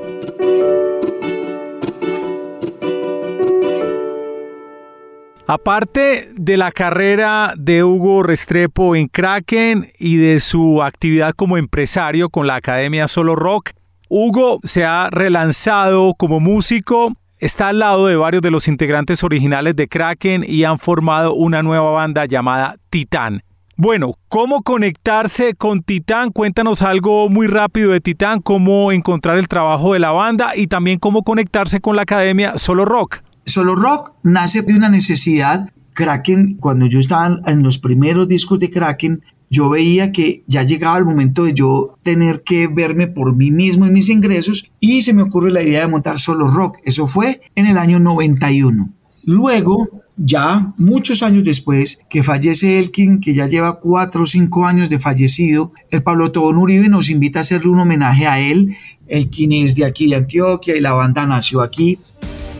Aparte 5.53 6.29
de 6.37 6.57
la 6.57 6.71
carrera 6.71 7.55
de 7.59 7.83
Hugo 7.83 8.23
Restrepo 8.23 8.95
en 8.95 9.09
Kraken 9.09 9.89
y 9.99 10.15
de 10.15 10.39
su 10.39 10.81
actividad 10.81 11.33
como 11.33 11.57
empresario 11.57 12.31
con 12.31 12.47
la 12.47 12.55
Academia 12.55 13.09
Solo 13.09 13.35
Rock, 13.35 13.71
Hugo 14.09 14.61
se 14.63 14.85
ha 14.85 15.09
relanzado 15.11 16.15
como 16.15 16.39
músico, 16.39 17.15
está 17.39 17.67
al 17.67 17.81
lado 17.81 18.07
de 18.07 18.15
varios 18.15 18.43
de 18.43 18.53
los 18.53 18.69
integrantes 18.69 19.25
originales 19.25 19.75
de 19.75 19.89
Kraken 19.89 20.45
y 20.47 20.63
han 20.63 20.79
formado 20.79 21.35
una 21.35 21.65
nueva 21.65 21.91
banda 21.91 22.27
llamada 22.27 22.77
Titán. 22.89 23.43
Bueno, 23.77 24.15
¿cómo 24.29 24.63
conectarse 24.63 25.55
con 25.55 25.83
Titán? 25.83 26.31
Cuéntanos 26.31 26.81
algo 26.83 27.29
muy 27.29 27.49
rápido 27.49 27.91
de 27.91 28.01
Titán, 28.01 28.41
cómo 28.41 28.93
encontrar 28.93 29.37
el 29.37 29.49
trabajo 29.49 29.95
de 29.95 29.99
la 29.99 30.13
banda 30.13 30.53
y 30.55 30.69
también 30.69 31.01
cómo 31.01 31.25
conectarse 31.25 31.81
con 31.81 31.97
la 31.97 32.03
Academia 32.03 32.57
Solo 32.57 32.85
Rock. 32.85 33.23
Solo 33.45 33.75
Rock 33.75 34.13
nace 34.23 34.63
de 34.63 34.75
una 34.75 34.89
necesidad. 34.89 35.71
Kraken, 35.93 36.57
cuando 36.57 36.87
yo 36.87 36.99
estaba 36.99 37.41
en 37.47 37.63
los 37.63 37.79
primeros 37.79 38.29
discos 38.29 38.59
de 38.61 38.71
Kraken, 38.71 39.23
yo 39.51 39.69
veía 39.69 40.13
que 40.13 40.45
ya 40.47 40.63
llegaba 40.63 40.99
el 40.99 41.05
momento 41.05 41.45
de 41.45 41.55
yo 41.55 41.99
tener 42.05 42.43
que 42.43 42.69
verme 42.69 43.09
por 43.09 43.35
mí 43.35 43.51
mismo 43.51 43.85
y 43.85 43.91
mis 43.91 44.09
ingresos 44.09 44.71
y 44.79 45.03
se 45.03 45.13
me 45.13 45.23
ocurre 45.23 45.51
la 45.51 45.63
idea 45.63 45.81
de 45.81 45.89
montar 45.89 46.21
Solo 46.21 46.47
Rock. 46.47 46.79
Eso 46.85 47.09
fue 47.09 47.41
en 47.57 47.67
el 47.67 47.77
año 47.77 47.99
91. 47.99 48.89
Luego, 49.25 49.89
ya 50.17 50.73
muchos 50.79 51.23
años 51.23 51.45
después 51.45 51.99
que 52.09 52.23
fallece 52.23 52.79
Elkin, 52.79 53.21
que 53.21 53.35
ya 53.35 53.47
lleva 53.47 53.81
cuatro 53.81 54.23
o 54.23 54.27
cinco 54.27 54.67
años 54.67 54.89
de 54.89 55.01
fallecido, 55.01 55.73
el 55.91 56.03
Pablo 56.03 56.31
Tobón 56.31 56.59
Uribe 56.59 56.89
nos 56.89 57.11
invita 57.11 57.41
a 57.41 57.43
hacerle 57.43 57.71
un 57.71 57.81
homenaje 57.81 58.27
a 58.27 58.39
él. 58.39 58.77
Elkin 59.09 59.53
es 59.53 59.75
de 59.75 59.85
aquí 59.85 60.09
de 60.09 60.17
Antioquia 60.17 60.77
y 60.77 60.81
la 60.81 60.93
banda 60.93 61.27
nació 61.27 61.61
aquí 61.61 61.99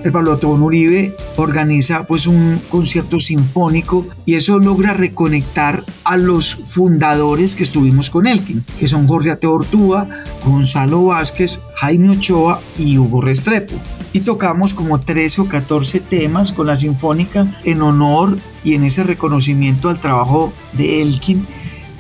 el 0.03 0.13
Pablo 0.13 0.39
Tobón 0.39 0.63
Uribe 0.63 1.15
organiza 1.37 2.07
pues 2.07 2.27
un 2.27 2.63
concierto 2.71 3.21
sinfónico 3.21 4.07
y 4.25 4.35
eso 4.35 4.59
logra 4.59 4.95
reconectar 4.95 5.85
a 6.05 6.17
los 6.17 6.55
fundadores 6.55 7.55
que 7.55 7.63
estuvimos 7.63 8.11
con 8.11 8.27
Elkin, 8.27 8.65
que 8.79 8.89
son 8.89 9.07
Jorge 9.07 9.31
Ateo 9.31 9.53
Ortúa, 9.53 10.09
Gonzalo 10.45 11.07
Vázquez, 11.07 11.61
Jaime 11.77 12.11
Ochoa 12.11 12.61
y 12.79 12.99
Hugo 12.99 13.21
Restrepo. 13.21 13.75
y 14.13 14.21
tocamos 14.21 14.75
como 14.75 14.99
13 14.99 15.43
o 15.43 15.49
14 15.49 16.01
temas 16.01 16.51
con 16.51 16.67
la 16.67 16.75
Sinfónica 16.75 17.61
en 17.65 17.81
honor 17.81 18.39
y 18.65 18.75
en 18.75 18.83
ese 18.83 19.05
reconocimiento 19.05 19.89
al 19.89 20.01
trabajo 20.01 20.53
de 20.73 21.03
Elkin. 21.03 21.47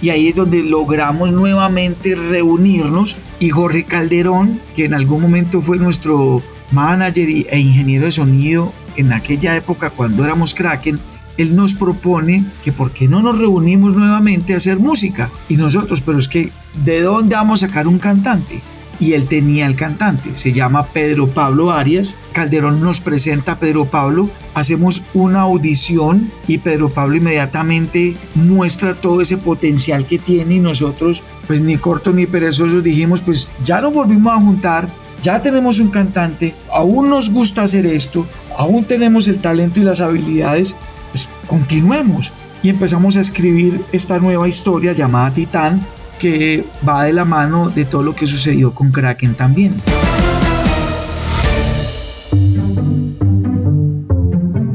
Y 0.02 0.10
ahí 0.10 0.28
es 0.28 0.34
donde 0.34 0.64
logramos 0.64 1.30
nuevamente 1.30 2.16
reunirnos 2.16 3.16
y 3.38 3.50
Jorge 3.50 3.84
Calderón, 3.84 4.58
que 4.74 4.86
en 4.86 4.94
algún 4.94 5.22
momento 5.22 5.60
fue 5.60 5.76
nuestro 5.76 6.42
manager 6.70 7.28
e 7.28 7.58
ingeniero 7.58 8.06
de 8.06 8.12
sonido 8.12 8.72
en 8.96 9.12
aquella 9.12 9.56
época 9.56 9.90
cuando 9.90 10.24
éramos 10.24 10.54
Kraken, 10.54 10.98
él 11.36 11.56
nos 11.56 11.74
propone 11.74 12.44
que 12.62 12.72
por 12.72 12.90
qué 12.90 13.08
no 13.08 13.22
nos 13.22 13.38
reunimos 13.38 13.96
nuevamente 13.96 14.54
a 14.54 14.58
hacer 14.58 14.78
música. 14.78 15.30
Y 15.48 15.56
nosotros, 15.56 16.02
pero 16.02 16.18
es 16.18 16.28
que, 16.28 16.50
¿de 16.84 17.00
dónde 17.00 17.36
vamos 17.36 17.62
a 17.62 17.68
sacar 17.68 17.86
un 17.86 17.98
cantante? 17.98 18.62
y 19.00 19.14
él 19.14 19.26
tenía 19.26 19.66
el 19.66 19.76
cantante, 19.76 20.36
se 20.36 20.52
llama 20.52 20.88
Pedro 20.88 21.28
Pablo 21.28 21.72
Arias. 21.72 22.16
Calderón 22.32 22.80
nos 22.82 23.00
presenta 23.00 23.52
a 23.52 23.58
Pedro 23.58 23.86
Pablo, 23.86 24.30
hacemos 24.54 25.02
una 25.14 25.40
audición 25.40 26.30
y 26.46 26.58
Pedro 26.58 26.90
Pablo 26.90 27.16
inmediatamente 27.16 28.14
muestra 28.34 28.94
todo 28.94 29.22
ese 29.22 29.38
potencial 29.38 30.06
que 30.06 30.18
tiene 30.18 30.56
y 30.56 30.60
nosotros, 30.60 31.24
pues 31.46 31.62
ni 31.62 31.78
corto 31.78 32.12
ni 32.12 32.26
perezosos, 32.26 32.84
dijimos, 32.84 33.22
pues 33.22 33.50
ya 33.64 33.80
nos 33.80 33.94
volvimos 33.94 34.34
a 34.34 34.40
juntar, 34.40 34.90
ya 35.22 35.42
tenemos 35.42 35.80
un 35.80 35.90
cantante, 35.90 36.54
aún 36.72 37.10
nos 37.10 37.30
gusta 37.30 37.62
hacer 37.62 37.86
esto, 37.86 38.26
aún 38.56 38.84
tenemos 38.84 39.28
el 39.28 39.38
talento 39.38 39.80
y 39.80 39.84
las 39.84 40.00
habilidades, 40.00 40.76
pues 41.12 41.28
continuemos. 41.46 42.32
Y 42.62 42.68
empezamos 42.68 43.16
a 43.16 43.20
escribir 43.20 43.84
esta 43.92 44.18
nueva 44.18 44.46
historia 44.46 44.92
llamada 44.92 45.32
Titán, 45.32 45.80
que 46.18 46.64
va 46.86 47.04
de 47.04 47.14
la 47.14 47.24
mano 47.24 47.70
de 47.70 47.86
todo 47.86 48.02
lo 48.02 48.14
que 48.14 48.26
sucedió 48.26 48.74
con 48.74 48.92
Kraken 48.92 49.34
también. 49.34 49.74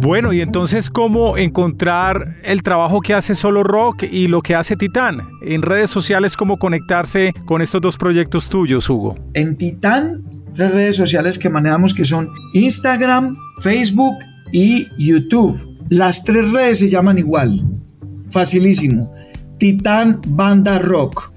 Bueno, 0.05 0.33
y 0.33 0.41
entonces, 0.41 0.91
¿cómo 0.91 1.35
encontrar 1.35 2.35
el 2.43 2.61
trabajo 2.61 3.01
que 3.01 3.15
hace 3.15 3.33
Solo 3.33 3.63
Rock 3.63 4.03
y 4.03 4.27
lo 4.27 4.41
que 4.41 4.53
hace 4.53 4.75
Titán? 4.75 5.27
En 5.41 5.63
redes 5.63 5.89
sociales, 5.89 6.37
¿cómo 6.37 6.57
conectarse 6.57 7.33
con 7.45 7.59
estos 7.59 7.81
dos 7.81 7.97
proyectos 7.97 8.47
tuyos, 8.47 8.87
Hugo? 8.87 9.17
En 9.33 9.57
Titán, 9.57 10.23
tres 10.53 10.71
redes 10.75 10.95
sociales 10.95 11.39
que 11.39 11.49
manejamos 11.49 11.91
que 11.95 12.05
son 12.05 12.29
Instagram, 12.53 13.35
Facebook 13.61 14.13
y 14.51 14.85
YouTube. 14.99 15.75
Las 15.89 16.23
tres 16.23 16.51
redes 16.51 16.77
se 16.77 16.89
llaman 16.91 17.17
igual. 17.17 17.67
Facilísimo. 18.29 19.11
Titán 19.57 20.21
Banda 20.27 20.77
Rock. 20.77 21.34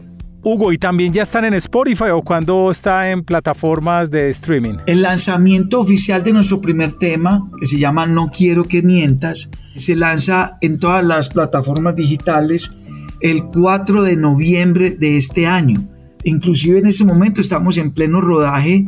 Hugo, 0.51 0.73
¿y 0.73 0.79
también 0.79 1.13
ya 1.13 1.25
están 1.25 1.45
en 1.45 1.53
Spotify 1.53 2.09
o 2.11 2.23
cuando 2.23 2.71
está 2.71 3.11
en 3.11 3.23
plataformas 3.23 4.11
de 4.11 4.31
streaming? 4.31 4.77
El 4.87 5.03
lanzamiento 5.03 5.79
oficial 5.79 6.25
de 6.25 6.33
nuestro 6.33 6.63
primer 6.63 6.93
tema, 6.93 7.51
que 7.61 7.67
se 7.67 7.79
llama 7.79 8.07
No 8.07 8.31
quiero 8.31 8.65
que 8.65 8.81
mientas, 8.81 9.51
se 9.77 9.95
lanza 9.95 10.57
en 10.63 10.79
todas 10.79 11.05
las 11.05 11.29
plataformas 11.29 11.97
digitales 11.97 12.75
el 13.21 13.45
4 13.45 14.05
de 14.05 14.17
noviembre 14.17 14.93
de 14.93 15.19
este 15.19 15.47
año. 15.47 15.87
Inclusive 16.25 16.79
en 16.79 16.87
este 16.87 17.05
momento 17.05 17.43
estamos 17.43 17.77
en 17.77 17.93
pleno 17.93 18.23
rodaje 18.23 18.87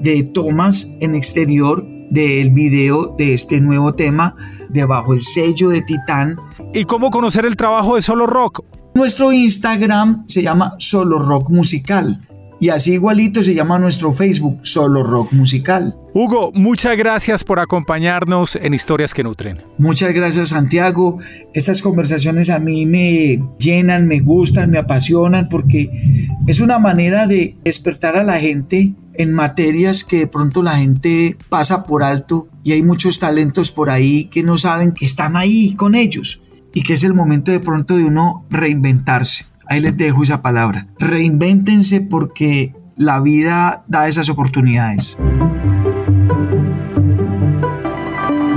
de 0.00 0.22
tomas 0.32 0.92
en 1.00 1.16
exterior 1.16 1.84
del 2.10 2.50
video 2.50 3.16
de 3.18 3.34
este 3.34 3.60
nuevo 3.60 3.96
tema 3.96 4.36
debajo 4.68 5.12
el 5.12 5.22
sello 5.22 5.70
de 5.70 5.82
Titán. 5.82 6.36
¿Y 6.72 6.84
cómo 6.84 7.10
conocer 7.10 7.46
el 7.46 7.56
trabajo 7.56 7.96
de 7.96 8.02
Solo 8.02 8.28
Rock? 8.28 8.62
Nuestro 9.00 9.32
Instagram 9.32 10.24
se 10.26 10.42
llama 10.42 10.74
Solo 10.76 11.18
Rock 11.18 11.48
Musical. 11.48 12.20
Y 12.60 12.68
así 12.68 12.92
igualito 12.92 13.42
se 13.42 13.54
llama 13.54 13.78
nuestro 13.78 14.12
Facebook, 14.12 14.60
Solo 14.62 15.02
Rock 15.02 15.32
Musical. 15.32 15.96
Hugo, 16.12 16.52
muchas 16.52 16.98
gracias 16.98 17.42
por 17.42 17.60
acompañarnos 17.60 18.56
en 18.56 18.74
Historias 18.74 19.14
que 19.14 19.24
Nutren. 19.24 19.62
Muchas 19.78 20.12
gracias, 20.12 20.50
Santiago. 20.50 21.16
Estas 21.54 21.80
conversaciones 21.80 22.50
a 22.50 22.58
mí 22.58 22.84
me 22.84 23.42
llenan, 23.58 24.06
me 24.06 24.20
gustan, 24.20 24.70
me 24.70 24.76
apasionan, 24.76 25.48
porque 25.48 26.28
es 26.46 26.60
una 26.60 26.78
manera 26.78 27.26
de 27.26 27.56
despertar 27.64 28.16
a 28.16 28.22
la 28.22 28.38
gente 28.38 28.92
en 29.14 29.32
materias 29.32 30.04
que 30.04 30.18
de 30.18 30.26
pronto 30.26 30.62
la 30.62 30.76
gente 30.76 31.38
pasa 31.48 31.86
por 31.86 32.02
alto 32.02 32.48
y 32.64 32.72
hay 32.72 32.82
muchos 32.82 33.18
talentos 33.18 33.72
por 33.72 33.88
ahí 33.88 34.26
que 34.26 34.42
no 34.42 34.58
saben 34.58 34.92
que 34.92 35.06
están 35.06 35.38
ahí 35.38 35.72
con 35.74 35.94
ellos 35.94 36.42
y 36.74 36.82
que 36.82 36.94
es 36.94 37.04
el 37.04 37.14
momento 37.14 37.50
de 37.50 37.60
pronto 37.60 37.96
de 37.96 38.04
uno 38.04 38.44
reinventarse. 38.50 39.46
Ahí 39.66 39.80
les 39.80 39.96
dejo 39.96 40.22
esa 40.22 40.42
palabra. 40.42 40.88
Reinvéntense 40.98 42.00
porque 42.00 42.74
la 42.96 43.20
vida 43.20 43.84
da 43.86 44.08
esas 44.08 44.28
oportunidades. 44.28 45.16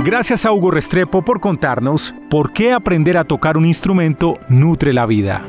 Gracias 0.04 0.44
a 0.44 0.52
Hugo 0.52 0.70
Restrepo 0.70 1.24
por 1.24 1.40
contarnos 1.40 2.14
por 2.28 2.52
qué 2.52 2.72
aprender 2.72 3.16
a 3.16 3.24
tocar 3.24 3.56
un 3.56 3.64
instrumento 3.64 4.38
nutre 4.48 4.92
la 4.92 5.06
vida. 5.06 5.46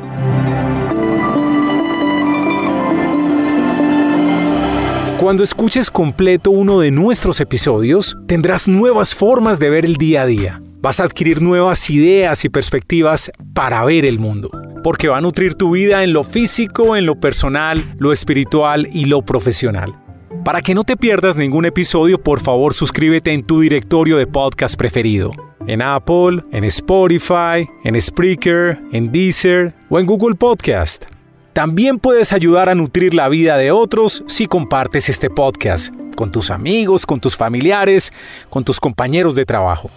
Cuando 5.19 5.43
escuches 5.43 5.89
completo 5.89 6.51
uno 6.51 6.79
de 6.79 6.91
nuestros 6.91 7.41
episodios, 7.41 8.17
tendrás 8.27 8.67
nuevas 8.67 9.15
formas 9.15 9.59
de 9.59 9.69
ver 9.69 9.83
el 9.83 9.95
día 9.95 10.21
a 10.21 10.25
día 10.25 10.61
vas 10.85 10.99
a 10.99 11.03
adquirir 11.05 11.41
nuevas 11.41 11.89
ideas 11.89 12.45
y 12.45 12.49
perspectivas 12.49 13.31
para 13.55 13.83
ver 13.85 14.05
el 14.05 14.19
mundo, 14.19 14.51
porque 14.83 15.07
va 15.07 15.17
a 15.17 15.21
nutrir 15.21 15.55
tu 15.55 15.71
vida 15.71 16.03
en 16.03 16.13
lo 16.13 16.23
físico, 16.23 16.95
en 16.95 17.07
lo 17.07 17.19
personal, 17.19 17.81
lo 17.97 18.13
espiritual 18.13 18.87
y 18.93 19.05
lo 19.05 19.23
profesional. 19.23 19.99
Para 20.43 20.61
que 20.61 20.75
no 20.75 20.83
te 20.83 20.95
pierdas 20.95 21.37
ningún 21.37 21.65
episodio, 21.65 22.21
por 22.21 22.39
favor 22.39 22.75
suscríbete 22.75 23.33
en 23.33 23.41
tu 23.41 23.61
directorio 23.61 24.17
de 24.17 24.27
podcast 24.27 24.75
preferido. 24.75 25.31
En 25.65 25.81
Apple, 25.81 26.43
en 26.51 26.63
Spotify, 26.65 27.67
en 27.83 27.99
Spreaker, 27.99 28.79
en 28.91 29.11
Deezer 29.11 29.73
o 29.89 29.97
en 29.97 30.05
Google 30.05 30.35
Podcast. 30.35 31.05
También 31.53 31.97
puedes 31.97 32.31
ayudar 32.31 32.69
a 32.69 32.75
nutrir 32.75 33.15
la 33.15 33.27
vida 33.27 33.57
de 33.57 33.71
otros 33.71 34.23
si 34.27 34.45
compartes 34.45 35.09
este 35.09 35.31
podcast 35.31 35.91
con 36.15 36.31
tus 36.31 36.51
amigos, 36.51 37.07
con 37.07 37.19
tus 37.19 37.35
familiares, 37.35 38.13
con 38.51 38.63
tus 38.63 38.79
compañeros 38.79 39.33
de 39.33 39.45
trabajo. 39.45 39.89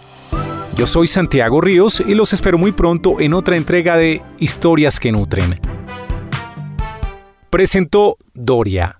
Yo 0.79 0.87
soy 0.87 1.07
Santiago 1.07 1.59
Ríos 1.59 1.99
y 1.99 2.13
los 2.13 2.31
espero 2.31 2.57
muy 2.57 2.71
pronto 2.71 3.19
en 3.19 3.33
otra 3.33 3.57
entrega 3.57 3.97
de 3.97 4.21
Historias 4.37 4.97
que 5.01 5.11
Nutren. 5.11 5.59
Presentó 7.49 8.15
Doria 8.33 8.98